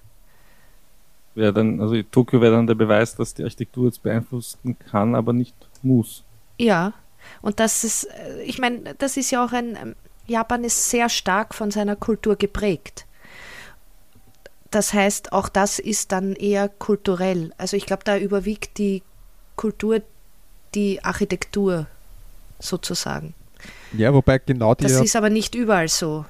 Wäre 1.35 1.53
dann, 1.53 1.79
also 1.79 2.01
Tokio 2.03 2.41
wäre 2.41 2.55
dann 2.55 2.67
der 2.67 2.75
Beweis, 2.75 3.15
dass 3.15 3.33
die 3.33 3.43
Architektur 3.43 3.85
jetzt 3.85 4.03
beeinflussen 4.03 4.77
kann, 4.79 5.15
aber 5.15 5.31
nicht 5.33 5.55
muss. 5.81 6.23
Ja, 6.57 6.93
und 7.41 7.59
das 7.59 7.83
ist, 7.83 8.07
ich 8.45 8.59
meine, 8.59 8.95
das 8.97 9.15
ist 9.17 9.31
ja 9.31 9.45
auch 9.45 9.53
ein, 9.53 9.95
Japan 10.27 10.63
ist 10.63 10.89
sehr 10.89 11.09
stark 11.09 11.53
von 11.53 11.71
seiner 11.71 11.95
Kultur 11.95 12.35
geprägt. 12.35 13.05
Das 14.71 14.93
heißt, 14.93 15.33
auch 15.33 15.49
das 15.49 15.79
ist 15.79 16.11
dann 16.11 16.33
eher 16.33 16.69
kulturell. 16.69 17.51
Also 17.57 17.75
ich 17.75 17.85
glaube, 17.85 18.03
da 18.03 18.17
überwiegt 18.17 18.77
die 18.77 19.01
Kultur 19.55 20.01
die 20.75 21.03
Architektur 21.03 21.87
sozusagen. 22.59 23.33
Ja, 23.97 24.13
wobei 24.13 24.37
genau 24.37 24.75
die. 24.75 24.83
Das 24.83 25.01
ist 25.01 25.15
aber 25.15 25.31
nicht 25.31 25.55
überall 25.55 25.87
so. 25.87 26.25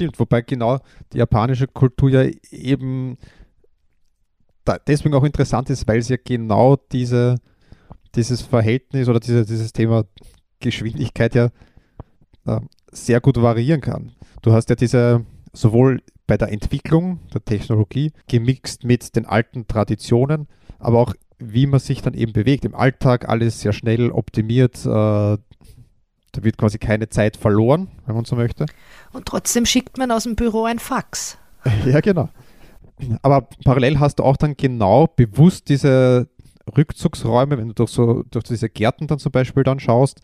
Stimmt, 0.00 0.18
wobei 0.18 0.40
genau 0.40 0.78
die 1.12 1.18
japanische 1.18 1.66
Kultur 1.66 2.08
ja 2.08 2.30
eben 2.50 3.18
deswegen 4.86 5.14
auch 5.14 5.24
interessant 5.24 5.68
ist, 5.68 5.86
weil 5.86 6.00
sie 6.00 6.14
ja 6.14 6.18
genau 6.24 6.76
diese, 6.90 7.34
dieses 8.14 8.40
Verhältnis 8.40 9.10
oder 9.10 9.20
diese, 9.20 9.44
dieses 9.44 9.74
Thema 9.74 10.06
Geschwindigkeit 10.58 11.34
ja 11.34 11.50
äh, 12.46 12.60
sehr 12.90 13.20
gut 13.20 13.42
variieren 13.42 13.82
kann. 13.82 14.12
Du 14.40 14.52
hast 14.52 14.70
ja 14.70 14.74
diese 14.74 15.26
sowohl 15.52 16.00
bei 16.26 16.38
der 16.38 16.50
Entwicklung 16.50 17.20
der 17.34 17.44
Technologie 17.44 18.12
gemixt 18.26 18.84
mit 18.84 19.14
den 19.16 19.26
alten 19.26 19.66
Traditionen, 19.68 20.48
aber 20.78 20.98
auch 20.98 21.14
wie 21.38 21.66
man 21.66 21.78
sich 21.78 22.00
dann 22.00 22.14
eben 22.14 22.32
bewegt. 22.32 22.64
Im 22.64 22.74
Alltag 22.74 23.28
alles 23.28 23.60
sehr 23.60 23.74
schnell 23.74 24.10
optimiert. 24.12 24.78
Äh, 24.86 25.36
da 26.32 26.44
wird 26.44 26.58
quasi 26.58 26.78
keine 26.78 27.08
Zeit 27.08 27.36
verloren, 27.36 27.88
wenn 28.06 28.14
man 28.14 28.24
so 28.24 28.36
möchte. 28.36 28.66
Und 29.12 29.26
trotzdem 29.26 29.66
schickt 29.66 29.98
man 29.98 30.10
aus 30.10 30.24
dem 30.24 30.36
Büro 30.36 30.64
ein 30.64 30.78
Fax. 30.78 31.38
ja, 31.86 32.00
genau. 32.00 32.28
Aber 33.22 33.48
parallel 33.64 33.98
hast 33.98 34.18
du 34.18 34.24
auch 34.24 34.36
dann 34.36 34.56
genau 34.56 35.06
bewusst 35.06 35.68
diese 35.68 36.28
Rückzugsräume, 36.76 37.58
wenn 37.58 37.68
du 37.68 37.74
durch, 37.74 37.90
so, 37.90 38.22
durch 38.30 38.44
diese 38.44 38.68
Gärten 38.68 39.06
dann 39.06 39.18
zum 39.18 39.32
Beispiel 39.32 39.62
dann 39.62 39.80
schaust, 39.80 40.20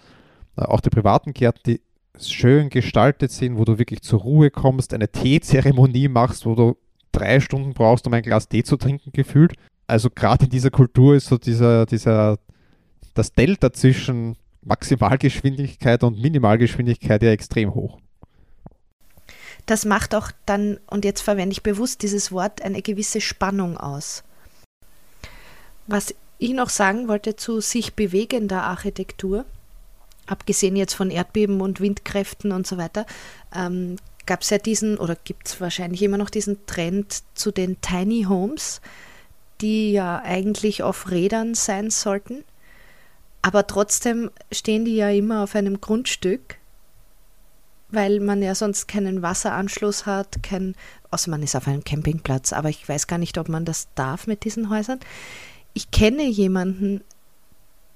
äh, 0.57 0.63
auch 0.63 0.81
die 0.81 0.91
privaten 0.91 1.33
Gärten, 1.33 1.61
die 1.67 1.81
schön 2.19 2.71
gestaltet 2.71 3.31
sind, 3.31 3.59
wo 3.59 3.65
du 3.65 3.79
wirklich 3.79 4.03
zur 4.03 4.21
Ruhe 4.21 4.51
kommst, 4.51 4.95
eine 4.95 5.11
Teezeremonie 5.11 6.09
machst, 6.09 6.47
wo 6.47 6.55
du 6.55 6.77
drei 7.13 7.41
Stunden 7.41 7.73
brauchst, 7.73 8.07
um 8.07 8.13
ein 8.13 8.23
Glas 8.23 8.49
Tee 8.49 8.63
zu 8.63 8.77
trinken, 8.77 9.11
gefühlt. 9.13 9.55
Also 9.87 10.11
gerade 10.11 10.45
in 10.45 10.51
dieser 10.51 10.71
Kultur 10.71 11.15
ist 11.15 11.27
so 11.27 11.39
dieser, 11.39 11.87
dieser, 11.87 12.39
das 13.15 13.33
Delta 13.33 13.73
zwischen 13.73 14.37
Maximalgeschwindigkeit 14.67 16.03
und 16.05 16.21
Minimalgeschwindigkeit 16.21 17.23
ja 17.23 17.31
extrem 17.31 17.75
hoch. 17.75 17.99
Das 19.65 19.85
macht 19.85 20.15
auch 20.15 20.31
dann, 20.45 20.79
und 20.87 21.05
jetzt 21.05 21.23
verwende 21.23 21.53
ich 21.53 21.63
bewusst 21.63 22.03
dieses 22.03 22.31
Wort, 22.31 22.63
eine 22.63 22.83
gewisse 22.83 23.21
Spannung 23.21 23.77
aus. 23.77 24.23
Was 25.87 26.15
ich 26.39 26.53
noch 26.53 26.69
sagen 26.69 27.09
wollte 27.09 27.37
zu 27.37 27.61
sich 27.61 27.95
bewegender 27.95 28.65
Architektur, 28.65 29.45
abgesehen 30.27 30.77
jetzt 30.77 30.95
von 30.95 31.11
Erdbeben 31.11 31.61
und 31.61 31.81
Windkräften 31.81 32.53
und 32.53 32.67
so 32.67 32.77
weiter, 32.77 33.07
ähm, 33.55 33.97
gab 34.27 34.43
es 34.43 34.51
ja 34.51 34.59
diesen, 34.59 34.99
oder 34.99 35.17
gibt 35.17 35.49
es 35.49 35.61
wahrscheinlich 35.61 36.03
immer 36.03 36.19
noch 36.19 36.31
diesen 36.31 36.67
Trend 36.67 37.23
zu 37.35 37.53
den 37.53 37.81
Tiny 37.81 38.25
Homes, 38.25 38.81
die 39.61 39.93
ja 39.93 40.21
eigentlich 40.23 40.83
auf 40.83 41.11
Rädern 41.11 41.55
sein 41.55 41.91
sollten. 41.91 42.45
Aber 43.47 43.65
trotzdem 43.69 44.33
stehen 44.51 44.85
die 44.85 44.97
ja 44.97 45.09
immer 45.09 45.45
auf 45.45 45.55
einem 45.55 45.81
Grundstück, 45.81 46.57
weil 47.91 48.19
man 48.19 48.43
ja 48.43 48.57
sonst 48.57 48.89
keinen 48.89 49.23
Wasseranschluss 49.23 50.05
hat, 50.05 50.43
kein, 50.43 50.75
außer 51.13 51.31
man 51.31 51.45
ist 51.45 51.55
auf 51.55 51.69
einem 51.69 51.85
Campingplatz, 51.85 52.53
aber 52.53 52.71
ich 52.71 52.89
weiß 52.89 53.07
gar 53.07 53.19
nicht, 53.19 53.39
ob 53.39 53.49
man 53.49 53.65
das 53.65 53.87
darf 53.95 54.27
mit 54.27 54.43
diesen 54.43 54.69
Häusern. 54.69 54.99
Ich 55.75 55.93
kenne 55.93 56.25
jemanden, 56.25 57.05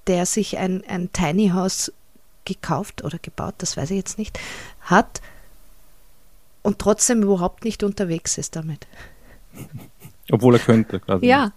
der 0.07 0.25
sich 0.25 0.57
ein, 0.57 0.85
ein 0.87 1.11
Tiny 1.11 1.49
House 1.49 1.91
gekauft 2.45 3.03
oder 3.03 3.19
gebaut, 3.19 3.55
das 3.57 3.75
weiß 3.75 3.91
ich 3.91 3.97
jetzt 3.97 4.17
nicht, 4.17 4.39
hat 4.79 5.21
und 6.61 6.79
trotzdem 6.79 7.23
überhaupt 7.23 7.65
nicht 7.65 7.83
unterwegs 7.83 8.37
ist 8.37 8.55
damit. 8.55 8.87
Obwohl 10.31 10.55
er 10.55 10.61
könnte, 10.61 11.01
quasi. 11.01 11.25
Ja, 11.25 11.51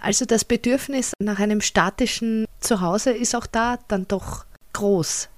also 0.00 0.24
das 0.24 0.44
Bedürfnis 0.44 1.12
nach 1.20 1.38
einem 1.38 1.60
statischen 1.60 2.46
Zuhause 2.58 3.10
ist 3.10 3.34
auch 3.34 3.46
da 3.46 3.78
dann 3.88 4.06
doch 4.08 4.44
groß. 4.72 5.28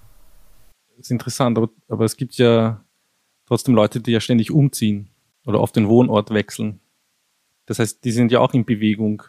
Das 0.90 1.06
ist 1.06 1.10
interessant, 1.10 1.58
aber, 1.58 1.70
aber 1.88 2.04
es 2.04 2.16
gibt 2.16 2.34
ja 2.34 2.84
trotzdem 3.46 3.74
Leute, 3.74 4.00
die 4.00 4.12
ja 4.12 4.20
ständig 4.20 4.50
umziehen 4.50 5.08
oder 5.46 5.60
auf 5.60 5.72
den 5.72 5.88
Wohnort 5.88 6.30
wechseln. 6.30 6.80
Das 7.66 7.78
heißt, 7.78 8.04
die 8.04 8.12
sind 8.12 8.32
ja 8.32 8.40
auch 8.40 8.54
in 8.54 8.64
Bewegung. 8.64 9.22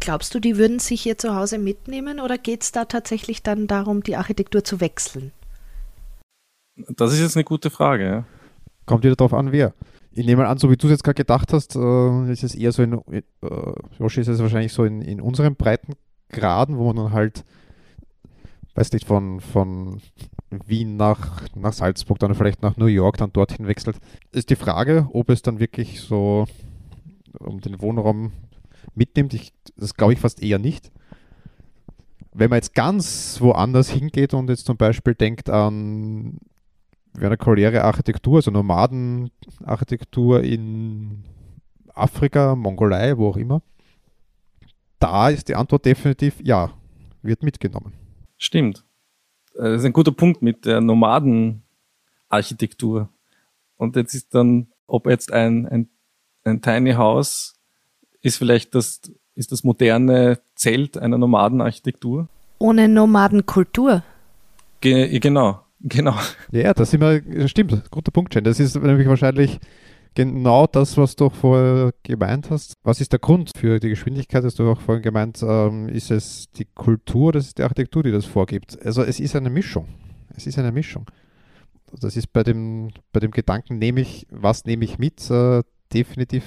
Glaubst 0.00 0.34
du, 0.34 0.40
die 0.40 0.56
würden 0.56 0.78
sich 0.78 1.04
ihr 1.06 1.18
Zuhause 1.18 1.58
mitnehmen 1.58 2.20
oder 2.20 2.38
geht 2.38 2.62
es 2.62 2.72
da 2.72 2.84
tatsächlich 2.84 3.42
dann 3.42 3.66
darum, 3.66 4.02
die 4.02 4.16
Architektur 4.16 4.64
zu 4.64 4.80
wechseln? 4.80 5.32
Das 6.88 7.12
ist 7.12 7.20
jetzt 7.20 7.36
eine 7.36 7.44
gute 7.44 7.70
Frage. 7.70 8.04
Ja. 8.04 8.24
Kommt 8.86 9.04
wieder 9.04 9.16
darauf 9.16 9.34
an, 9.34 9.52
wer. 9.52 9.74
Ich 10.18 10.26
nehme 10.26 10.42
mal 10.42 10.48
an, 10.48 10.58
so 10.58 10.68
wie 10.68 10.76
du 10.76 10.88
es 10.88 10.90
jetzt 10.90 11.04
gerade 11.04 11.14
gedacht 11.14 11.52
hast, 11.52 11.76
äh, 11.76 12.32
ist 12.32 12.42
es 12.42 12.56
eher 12.56 12.72
so 12.72 12.82
in, 12.82 12.94
äh, 12.94 13.22
Joshi 14.00 14.20
ist 14.20 14.26
es 14.26 14.40
wahrscheinlich 14.40 14.72
so 14.72 14.82
in, 14.82 15.00
in 15.00 15.20
unseren 15.20 15.54
Breitengraden, 15.54 16.76
wo 16.76 16.86
man 16.86 16.96
dann 16.96 17.12
halt, 17.12 17.44
weiß 18.74 18.90
nicht, 18.94 19.06
von, 19.06 19.38
von 19.38 20.00
Wien 20.50 20.96
nach, 20.96 21.42
nach 21.54 21.72
Salzburg, 21.72 22.18
dann 22.18 22.34
vielleicht 22.34 22.62
nach 22.62 22.76
New 22.76 22.86
York, 22.86 23.18
dann 23.18 23.32
dorthin 23.32 23.68
wechselt. 23.68 23.98
Ist 24.32 24.50
die 24.50 24.56
Frage, 24.56 25.08
ob 25.12 25.30
es 25.30 25.42
dann 25.42 25.60
wirklich 25.60 26.00
so 26.00 26.46
um 27.38 27.60
den 27.60 27.80
Wohnraum 27.80 28.32
mitnimmt. 28.96 29.34
Ich, 29.34 29.52
das 29.76 29.94
glaube 29.94 30.14
ich 30.14 30.18
fast 30.18 30.42
eher 30.42 30.58
nicht. 30.58 30.90
Wenn 32.32 32.50
man 32.50 32.56
jetzt 32.56 32.74
ganz 32.74 33.40
woanders 33.40 33.88
hingeht 33.88 34.34
und 34.34 34.50
jetzt 34.50 34.66
zum 34.66 34.78
Beispiel 34.78 35.14
denkt 35.14 35.48
an 35.48 36.38
vernakuläre 37.14 37.84
Architektur, 37.84 38.36
also 38.36 38.50
Nomadenarchitektur 38.50 40.42
in 40.42 41.24
Afrika, 41.94 42.54
Mongolei, 42.54 43.16
wo 43.16 43.28
auch 43.28 43.36
immer, 43.36 43.62
da 44.98 45.28
ist 45.28 45.48
die 45.48 45.54
Antwort 45.54 45.84
definitiv 45.84 46.40
ja, 46.42 46.72
wird 47.22 47.42
mitgenommen. 47.42 47.92
Stimmt. 48.36 48.84
Äh, 49.54 49.62
das 49.62 49.80
ist 49.80 49.86
ein 49.86 49.92
guter 49.92 50.12
Punkt 50.12 50.42
mit 50.42 50.64
der 50.64 50.80
Nomadenarchitektur. 50.80 53.08
Und 53.76 53.96
jetzt 53.96 54.14
ist 54.14 54.34
dann, 54.34 54.68
ob 54.86 55.06
jetzt 55.06 55.32
ein, 55.32 55.66
ein, 55.66 55.88
ein 56.44 56.62
Tiny 56.62 56.92
House 56.92 57.56
ist 58.20 58.36
vielleicht 58.36 58.74
das, 58.74 59.00
ist 59.34 59.52
das 59.52 59.64
moderne 59.64 60.40
Zelt 60.54 60.98
einer 60.98 61.18
Nomadenarchitektur. 61.18 62.28
Ohne 62.58 62.88
Nomadenkultur. 62.88 64.02
Ge 64.80 65.18
genau, 65.20 65.60
genau. 65.80 66.14
Ja, 66.50 66.74
das 66.74 66.92
immer, 66.94 67.20
stimmt, 67.46 67.90
guter 67.90 68.10
Punkt, 68.10 68.34
Jen. 68.34 68.44
Das 68.44 68.60
ist 68.60 68.76
nämlich 68.76 69.08
wahrscheinlich 69.08 69.58
genau 70.14 70.66
das, 70.66 70.96
was 70.96 71.16
du 71.16 71.30
vorher 71.30 71.92
gemeint 72.02 72.50
hast. 72.50 72.74
Was 72.82 73.00
ist 73.00 73.12
der 73.12 73.18
Grund 73.18 73.52
für 73.56 73.78
die 73.78 73.90
Geschwindigkeit? 73.90 74.44
Hast 74.44 74.58
du 74.58 74.70
auch 74.70 74.80
vorhin 74.80 75.02
gemeint, 75.02 75.42
ähm, 75.42 75.88
ist 75.88 76.10
es 76.10 76.50
die 76.52 76.64
Kultur, 76.64 77.32
das 77.32 77.46
ist 77.46 77.58
die 77.58 77.62
Architektur, 77.62 78.02
die 78.02 78.10
das 78.10 78.24
vorgibt? 78.24 78.84
Also 78.84 79.02
es 79.02 79.20
ist 79.20 79.36
eine 79.36 79.50
Mischung. 79.50 79.86
Es 80.36 80.46
ist 80.46 80.58
eine 80.58 80.72
Mischung. 80.72 81.06
Das 82.00 82.16
ist 82.16 82.32
bei 82.32 82.42
dem, 82.42 82.90
bei 83.12 83.20
dem 83.20 83.30
Gedanken, 83.30 83.78
nehme 83.78 84.00
ich, 84.00 84.26
was 84.30 84.64
nehme 84.64 84.84
ich 84.84 84.98
mit, 84.98 85.30
äh, 85.30 85.62
definitiv 85.92 86.44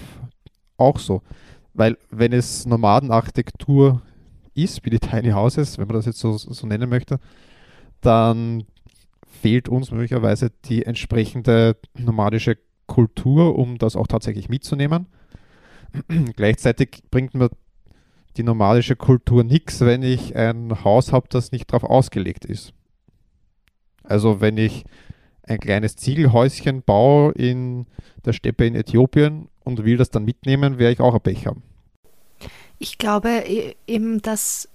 auch 0.78 1.00
so. 1.00 1.22
Weil 1.74 1.98
wenn 2.10 2.34
es 2.34 2.66
Nomadenarchitektur 2.66 4.02
ist, 4.54 4.86
wie 4.86 4.90
die 4.90 5.00
Tiny 5.00 5.32
Houses, 5.32 5.78
wenn 5.78 5.88
man 5.88 5.96
das 5.96 6.06
jetzt 6.06 6.20
so, 6.20 6.38
so 6.38 6.68
nennen 6.68 6.90
möchte, 6.90 7.20
dann 8.02 8.66
fehlt 9.42 9.70
uns 9.70 9.92
möglicherweise 9.92 10.52
die 10.66 10.86
entsprechende 10.86 11.76
nomadische 11.98 12.58
Kultur, 12.86 13.58
um 13.58 13.78
das 13.78 13.96
auch 13.96 14.08
tatsächlich 14.08 14.50
mitzunehmen. 14.50 15.08
Gleichzeitig 16.36 17.04
bringt 17.10 17.34
mir 17.34 17.50
die 18.38 18.44
nomadische 18.44 18.96
Kultur 18.96 19.44
nichts, 19.44 19.82
wenn 19.82 20.04
ich 20.04 20.36
ein 20.36 20.84
Haus 20.84 21.12
habe, 21.12 21.28
das 21.30 21.52
nicht 21.52 21.72
darauf 21.72 21.90
ausgelegt 21.90 22.46
ist. 22.46 22.74
Also 24.04 24.42
wenn 24.42 24.58
ich 24.58 24.86
ein 25.44 25.60
kleines 25.60 25.96
Ziegelhäuschen 25.96 26.84
baue 26.84 27.32
in 27.34 27.88
der 28.24 28.34
Steppe 28.34 28.66
in 28.66 28.76
Äthiopien 28.76 29.50
und 29.64 29.84
will 29.84 29.98
das 29.98 30.12
dann 30.12 30.24
mitnehmen, 30.24 30.78
werde 30.78 30.94
ich 30.94 31.00
auch 31.00 31.16
ein 31.16 31.36
haben. 31.46 31.64
Ich 32.78 32.98
glaube 32.98 33.30
e-, 33.30 33.76
eben, 33.88 34.22
dass, 34.22 34.70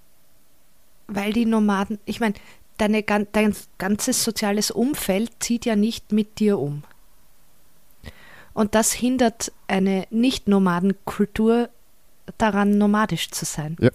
weil 1.06 1.32
die 1.32 1.46
Nomaden, 1.46 1.98
ich 2.04 2.20
meine, 2.20 2.34
deine, 2.78 3.02
dein 3.02 3.56
ganzes 3.78 4.22
soziales 4.22 4.70
Umfeld 4.70 5.30
zieht 5.40 5.64
ja 5.64 5.76
nicht 5.76 6.12
mit 6.12 6.38
dir 6.38 6.58
um. 6.58 6.84
Und 8.54 8.74
das 8.74 8.92
hindert 8.92 9.52
eine 9.68 10.06
Nicht-Nomadenkultur 10.10 11.68
daran, 12.38 12.78
nomadisch 12.78 13.30
zu 13.30 13.44
sein. 13.44 13.76
Ja. 13.80 13.90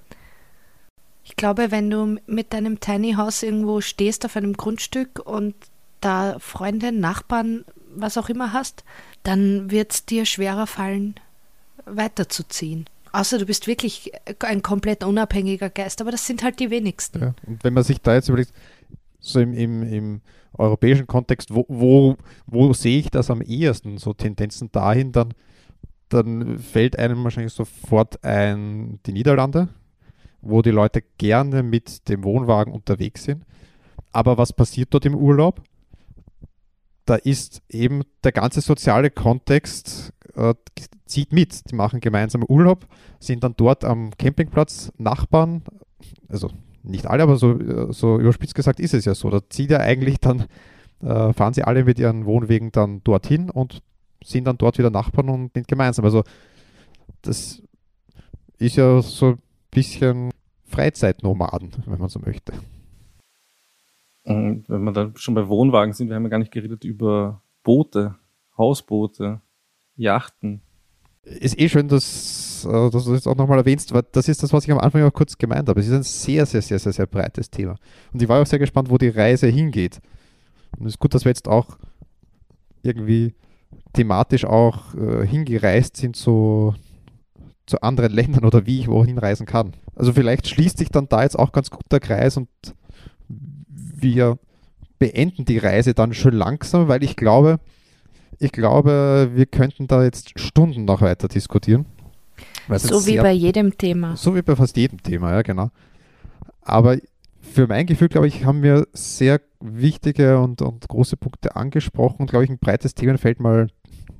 Ich 1.23 1.35
glaube, 1.35 1.71
wenn 1.71 1.89
du 1.89 2.17
mit 2.27 2.53
deinem 2.53 2.79
Tiny 2.79 3.13
House 3.13 3.43
irgendwo 3.43 3.81
stehst 3.81 4.25
auf 4.25 4.35
einem 4.35 4.53
Grundstück 4.53 5.19
und 5.25 5.55
da 5.99 6.37
Freunde, 6.39 6.91
Nachbarn, 6.91 7.65
was 7.95 8.17
auch 8.17 8.29
immer 8.29 8.53
hast, 8.53 8.83
dann 9.23 9.71
wird 9.71 9.93
es 9.93 10.05
dir 10.05 10.25
schwerer 10.25 10.67
fallen, 10.67 11.15
weiterzuziehen. 11.85 12.85
Außer 13.11 13.37
du 13.37 13.45
bist 13.45 13.67
wirklich 13.67 14.11
ein 14.39 14.61
komplett 14.61 15.03
unabhängiger 15.03 15.69
Geist, 15.69 16.01
aber 16.01 16.11
das 16.11 16.25
sind 16.25 16.43
halt 16.43 16.59
die 16.59 16.69
wenigsten. 16.69 17.21
Ja. 17.21 17.33
Und 17.45 17.63
wenn 17.63 17.73
man 17.73 17.83
sich 17.83 18.01
da 18.01 18.13
jetzt 18.13 18.29
überlegt, 18.29 18.53
so 19.19 19.39
im, 19.39 19.53
im, 19.53 19.83
im 19.83 20.21
europäischen 20.57 21.07
Kontext, 21.07 21.53
wo, 21.53 21.65
wo, 21.67 22.17
wo 22.47 22.73
sehe 22.73 22.99
ich 22.99 23.09
das 23.09 23.29
am 23.29 23.41
ehesten, 23.41 23.97
so 23.97 24.13
Tendenzen 24.13 24.71
dahin, 24.71 25.11
dann, 25.11 25.33
dann 26.09 26.57
fällt 26.57 26.97
einem 26.97 27.23
wahrscheinlich 27.23 27.53
sofort 27.53 28.23
ein 28.23 28.99
die 29.05 29.13
Niederlande, 29.13 29.69
wo 30.41 30.61
die 30.61 30.71
Leute 30.71 31.03
gerne 31.17 31.63
mit 31.63 32.09
dem 32.09 32.23
Wohnwagen 32.23 32.73
unterwegs 32.73 33.23
sind. 33.25 33.45
Aber 34.11 34.37
was 34.37 34.53
passiert 34.53 34.93
dort 34.93 35.05
im 35.05 35.15
Urlaub? 35.15 35.61
Da 37.05 37.15
ist 37.15 37.61
eben 37.69 38.03
der 38.23 38.31
ganze 38.31 38.61
soziale 38.61 39.09
Kontext 39.09 40.13
äh, 40.35 40.53
zieht 41.05 41.33
mit. 41.33 41.69
Die 41.69 41.75
machen 41.75 41.99
gemeinsam 41.99 42.43
Urlaub, 42.43 42.87
sind 43.19 43.43
dann 43.43 43.55
dort 43.57 43.83
am 43.83 44.11
Campingplatz 44.17 44.91
Nachbarn, 44.97 45.63
also 46.29 46.49
nicht 46.83 47.07
alle, 47.07 47.23
aber 47.23 47.37
so, 47.37 47.59
äh, 47.59 47.93
so 47.93 48.19
überspitzt 48.19 48.55
gesagt 48.55 48.79
ist 48.79 48.93
es 48.93 49.05
ja 49.05 49.13
so. 49.13 49.29
Da 49.29 49.41
zieht 49.49 49.71
ja 49.71 49.79
eigentlich 49.79 50.19
dann, 50.19 50.45
äh, 51.01 51.33
fahren 51.33 51.53
sie 51.53 51.63
alle 51.63 51.83
mit 51.83 51.99
ihren 51.99 52.25
Wohnwegen 52.25 52.71
dann 52.71 53.03
dorthin 53.03 53.49
und 53.49 53.81
sind 54.23 54.45
dann 54.45 54.57
dort 54.57 54.77
wieder 54.77 54.89
Nachbarn 54.89 55.29
und 55.29 55.53
sind 55.53 55.67
gemeinsam. 55.67 56.05
Also 56.05 56.23
das 57.21 57.61
ist 58.57 58.75
ja 58.75 59.01
so 59.01 59.27
ein 59.27 59.39
bisschen 59.71 60.31
Freizeitnomaden, 60.63 61.71
wenn 61.85 61.99
man 61.99 62.09
so 62.09 62.19
möchte. 62.19 62.53
Und 64.23 64.69
wenn 64.69 64.83
wir 64.83 64.91
dann 64.91 65.15
schon 65.17 65.33
bei 65.33 65.47
Wohnwagen 65.47 65.93
sind, 65.93 66.09
wir 66.09 66.15
haben 66.15 66.23
ja 66.23 66.29
gar 66.29 66.39
nicht 66.39 66.51
geredet 66.51 66.83
über 66.83 67.41
Boote, 67.63 68.15
Hausboote, 68.57 69.41
Yachten. 69.95 70.61
Ist 71.23 71.59
eh 71.59 71.69
schön, 71.69 71.87
dass, 71.87 72.65
äh, 72.65 72.89
dass 72.89 73.03
du 73.03 73.11
das 73.11 73.19
jetzt 73.19 73.27
auch 73.27 73.35
nochmal 73.35 73.59
erwähnst, 73.59 73.93
weil 73.93 74.03
das 74.11 74.27
ist 74.27 74.41
das, 74.41 74.53
was 74.53 74.63
ich 74.63 74.71
am 74.71 74.79
Anfang 74.79 75.03
auch 75.03 75.13
kurz 75.13 75.37
gemeint 75.37 75.69
habe. 75.69 75.79
Es 75.79 75.87
ist 75.87 75.93
ein 75.93 76.03
sehr, 76.03 76.45
sehr, 76.45 76.61
sehr, 76.61 76.79
sehr, 76.79 76.93
sehr 76.93 77.05
breites 77.05 77.49
Thema. 77.49 77.75
Und 78.11 78.21
ich 78.21 78.27
war 78.27 78.41
auch 78.41 78.45
sehr 78.45 78.59
gespannt, 78.59 78.89
wo 78.89 78.97
die 78.97 79.09
Reise 79.09 79.47
hingeht. 79.47 80.01
Und 80.77 80.87
es 80.87 80.93
ist 80.93 80.99
gut, 80.99 81.13
dass 81.13 81.25
wir 81.25 81.29
jetzt 81.29 81.47
auch 81.47 81.77
irgendwie 82.81 83.35
thematisch 83.93 84.45
auch 84.45 84.95
äh, 84.95 85.25
hingereist 85.27 85.97
sind 85.97 86.15
zu, 86.15 86.73
zu 87.67 87.81
anderen 87.81 88.11
Ländern 88.11 88.45
oder 88.45 88.65
wie 88.65 88.79
ich 88.79 88.87
wohin 88.87 89.17
reisen 89.17 89.45
kann. 89.45 89.73
Also 89.95 90.13
vielleicht 90.13 90.47
schließt 90.47 90.77
sich 90.77 90.89
dann 90.89 91.07
da 91.09 91.23
jetzt 91.23 91.37
auch 91.37 91.51
ganz 91.51 91.69
gut 91.69 91.85
der 91.91 91.99
Kreis 91.99 92.37
und 92.37 92.49
wir 93.67 94.39
beenden 94.97 95.45
die 95.45 95.57
Reise 95.57 95.93
dann 95.93 96.13
schon 96.13 96.33
langsam, 96.33 96.87
weil 96.87 97.03
ich 97.03 97.15
glaube, 97.15 97.59
ich 98.41 98.51
glaube, 98.51 99.29
wir 99.33 99.45
könnten 99.45 99.87
da 99.87 100.03
jetzt 100.03 100.39
Stunden 100.39 100.85
noch 100.85 101.01
weiter 101.01 101.27
diskutieren. 101.27 101.85
So 102.69 103.05
wie 103.05 103.17
bei 103.17 103.31
jedem 103.31 103.77
Thema. 103.77 104.15
So 104.15 104.35
wie 104.35 104.41
bei 104.41 104.55
fast 104.55 104.75
jedem 104.77 105.01
Thema, 105.03 105.31
ja, 105.31 105.41
genau. 105.43 105.69
Aber 106.61 106.97
für 107.39 107.67
mein 107.67 107.85
Gefühl, 107.85 108.09
glaube 108.09 108.27
ich, 108.27 108.43
haben 108.43 108.63
wir 108.63 108.87
sehr 108.93 109.41
wichtige 109.59 110.39
und, 110.39 110.63
und 110.63 110.87
große 110.87 111.17
Punkte 111.17 111.55
angesprochen 111.55 112.21
und, 112.21 112.29
glaube 112.31 112.45
ich, 112.45 112.49
ein 112.49 112.57
breites 112.57 112.95
Themenfeld 112.95 113.39
mal, 113.39 113.67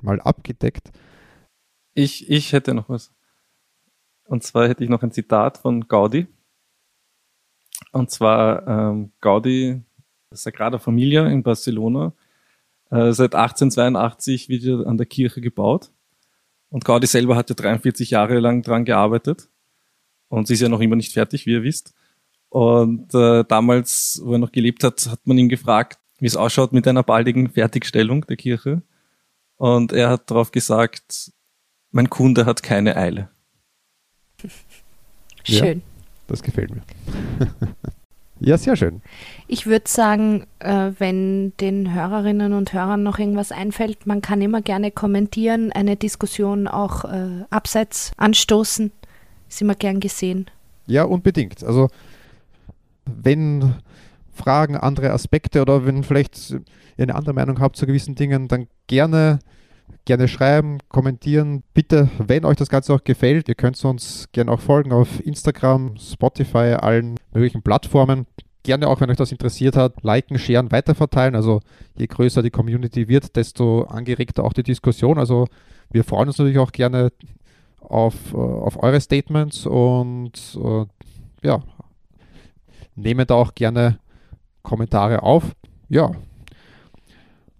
mal 0.02 0.20
abgedeckt. 0.20 0.92
Ich, 1.94 2.30
ich 2.30 2.52
hätte 2.52 2.74
noch 2.74 2.88
was. 2.88 3.12
Und 4.24 4.44
zwar 4.44 4.68
hätte 4.68 4.84
ich 4.84 4.90
noch 4.90 5.02
ein 5.02 5.10
Zitat 5.10 5.58
von 5.58 5.88
Gaudi. 5.88 6.28
Und 7.90 8.10
zwar 8.12 8.68
ähm, 8.68 9.12
Gaudi, 9.20 9.82
Sagrada 10.30 10.78
Familia 10.78 11.26
in 11.26 11.42
Barcelona, 11.42 12.12
äh, 12.92 13.12
seit 13.12 13.34
1882 13.34 14.50
wird 14.50 14.86
an 14.86 14.98
der 14.98 15.06
Kirche 15.06 15.40
gebaut. 15.40 15.90
Und 16.68 16.84
Gaudi 16.84 17.06
selber 17.06 17.36
hat 17.36 17.48
ja 17.48 17.56
43 17.56 18.10
Jahre 18.10 18.38
lang 18.38 18.62
dran 18.62 18.84
gearbeitet. 18.84 19.48
Und 20.28 20.46
sie 20.46 20.54
ist 20.54 20.60
ja 20.60 20.68
noch 20.68 20.80
immer 20.80 20.96
nicht 20.96 21.12
fertig, 21.12 21.46
wie 21.46 21.52
ihr 21.52 21.62
wisst. 21.62 21.94
Und 22.50 23.14
äh, 23.14 23.44
damals, 23.44 24.20
wo 24.22 24.32
er 24.32 24.38
noch 24.38 24.52
gelebt 24.52 24.84
hat, 24.84 25.06
hat 25.06 25.26
man 25.26 25.38
ihn 25.38 25.48
gefragt, 25.48 26.00
wie 26.18 26.26
es 26.26 26.36
ausschaut 26.36 26.72
mit 26.72 26.86
einer 26.86 27.02
baldigen 27.02 27.48
Fertigstellung 27.48 28.26
der 28.26 28.36
Kirche. 28.36 28.82
Und 29.56 29.92
er 29.92 30.10
hat 30.10 30.30
darauf 30.30 30.52
gesagt, 30.52 31.32
mein 31.92 32.10
Kunde 32.10 32.44
hat 32.44 32.62
keine 32.62 32.96
Eile. 32.96 33.30
Schön. 35.44 35.78
Ja, 35.78 35.84
das 36.26 36.42
gefällt 36.42 36.70
mir. 36.70 36.82
Ja, 38.44 38.58
sehr 38.58 38.74
schön. 38.74 39.02
Ich 39.46 39.66
würde 39.66 39.88
sagen, 39.88 40.46
äh, 40.58 40.90
wenn 40.98 41.56
den 41.58 41.94
Hörerinnen 41.94 42.52
und 42.52 42.72
Hörern 42.72 43.02
noch 43.02 43.18
irgendwas 43.18 43.52
einfällt, 43.52 44.06
man 44.06 44.20
kann 44.20 44.42
immer 44.42 44.62
gerne 44.62 44.90
kommentieren, 44.90 45.70
eine 45.70 45.96
Diskussion 45.96 46.66
auch 46.66 47.04
äh, 47.04 47.44
abseits 47.50 48.10
anstoßen. 48.16 48.90
Ist 49.48 49.62
immer 49.62 49.76
gern 49.76 50.00
gesehen. 50.00 50.46
Ja, 50.86 51.04
unbedingt. 51.04 51.62
Also 51.62 51.88
wenn 53.04 53.74
Fragen, 54.34 54.76
andere 54.76 55.10
Aspekte 55.12 55.62
oder 55.62 55.86
wenn 55.86 56.02
vielleicht 56.02 56.50
ihr 56.50 56.62
eine 56.98 57.14
andere 57.14 57.34
Meinung 57.34 57.60
habt 57.60 57.76
zu 57.76 57.86
gewissen 57.86 58.16
Dingen, 58.16 58.48
dann 58.48 58.66
gerne 58.88 59.38
gerne 60.04 60.28
schreiben, 60.28 60.78
kommentieren. 60.88 61.62
Bitte, 61.74 62.08
wenn 62.18 62.44
euch 62.44 62.56
das 62.56 62.68
Ganze 62.68 62.94
auch 62.94 63.04
gefällt, 63.04 63.48
ihr 63.48 63.54
könnt 63.54 63.82
uns 63.84 64.28
gerne 64.32 64.50
auch 64.50 64.60
folgen 64.60 64.92
auf 64.92 65.24
Instagram, 65.24 65.96
Spotify, 65.96 66.76
allen 66.80 67.16
möglichen 67.32 67.62
Plattformen. 67.62 68.26
Gerne 68.64 68.88
auch, 68.88 69.00
wenn 69.00 69.10
euch 69.10 69.16
das 69.16 69.32
interessiert 69.32 69.76
hat, 69.76 70.02
liken, 70.02 70.38
sharen, 70.38 70.70
weiterverteilen. 70.70 71.34
Also 71.34 71.60
je 71.96 72.06
größer 72.06 72.42
die 72.42 72.50
Community 72.50 73.08
wird, 73.08 73.34
desto 73.36 73.82
angeregter 73.82 74.44
auch 74.44 74.52
die 74.52 74.62
Diskussion. 74.62 75.18
Also 75.18 75.48
wir 75.90 76.04
freuen 76.04 76.28
uns 76.28 76.38
natürlich 76.38 76.58
auch 76.58 76.72
gerne 76.72 77.12
auf, 77.80 78.14
äh, 78.32 78.36
auf 78.36 78.82
eure 78.82 79.00
Statements 79.00 79.66
und 79.66 80.58
äh, 80.62 80.84
ja, 81.46 81.62
nehme 82.94 83.26
da 83.26 83.34
auch 83.34 83.54
gerne 83.54 83.98
Kommentare 84.62 85.22
auf. 85.22 85.54
Ja. 85.88 86.12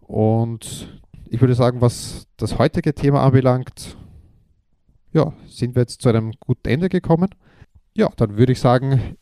Und 0.07 1.02
ich 1.33 1.41
würde 1.41 1.55
sagen, 1.55 1.81
was 1.81 2.27
das 2.37 2.59
heutige 2.59 2.95
Thema 2.95 3.25
anbelangt, 3.25 3.97
ja, 5.15 5.33
sind 5.49 5.75
wir 5.75 5.81
jetzt 5.81 6.03
zu 6.03 6.11
einem 6.11 6.33
guten 6.39 6.69
Ende 6.69 6.91
gekommen. 6.91 7.31
Ja, 7.95 8.11
dann 8.19 8.37
würde 8.37 8.53
ich 8.53 8.61
sagen, 8.61 9.17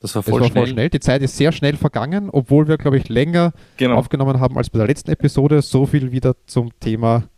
das 0.00 0.16
war 0.16 0.24
voll, 0.24 0.40
war 0.40 0.48
schnell. 0.48 0.62
voll 0.64 0.72
schnell. 0.72 0.90
Die 0.90 0.98
Zeit 0.98 1.22
ist 1.22 1.36
sehr 1.36 1.52
schnell 1.52 1.76
vergangen, 1.76 2.28
obwohl 2.28 2.66
wir, 2.66 2.76
glaube 2.76 2.96
ich, 2.96 3.08
länger 3.08 3.52
genau. 3.76 3.94
aufgenommen 3.94 4.40
haben 4.40 4.58
als 4.58 4.68
bei 4.68 4.78
der 4.78 4.88
letzten 4.88 5.12
Episode. 5.12 5.62
So 5.62 5.86
viel 5.86 6.10
wieder 6.10 6.34
zum 6.46 6.70
Thema 6.80 7.28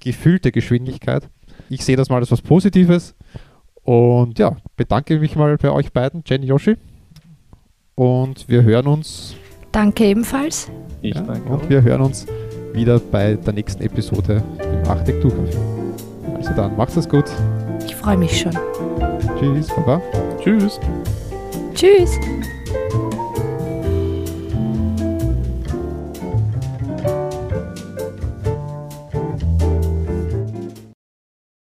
gefühlte 0.00 0.50
Geschwindigkeit. 0.50 1.28
Ich 1.68 1.84
sehe 1.84 1.96
das 1.96 2.08
mal 2.08 2.16
als 2.16 2.32
was 2.32 2.42
Positives. 2.42 3.14
Und 3.84 4.40
ja, 4.40 4.56
bedanke 4.76 5.20
mich 5.20 5.36
mal 5.36 5.56
bei 5.56 5.70
euch 5.70 5.92
beiden, 5.92 6.24
Jenny 6.26 6.46
Yoshi. 6.46 6.76
Und 7.94 8.48
wir 8.48 8.64
hören 8.64 8.88
uns. 8.88 9.36
Danke 9.70 10.04
ebenfalls. 10.06 10.68
Ich 11.00 11.14
ja, 11.14 11.22
danke. 11.22 11.48
Und 11.48 11.70
wir 11.70 11.82
hören 11.82 12.00
uns 12.02 12.26
wieder 12.72 12.98
bei 12.98 13.34
der 13.34 13.52
nächsten 13.52 13.82
Episode 13.82 14.42
im 14.58 14.90
Architekturcafé. 14.90 15.56
Also 16.36 16.50
dann, 16.54 16.76
macht's 16.76 16.96
es 16.96 17.08
gut. 17.08 17.24
Ich 17.84 17.94
freue 17.96 18.16
mich 18.16 18.40
schon. 18.40 18.52
Tschüss, 19.38 19.68
Baba. 19.68 20.00
Tschüss. 20.40 20.80
Tschüss. 21.74 22.18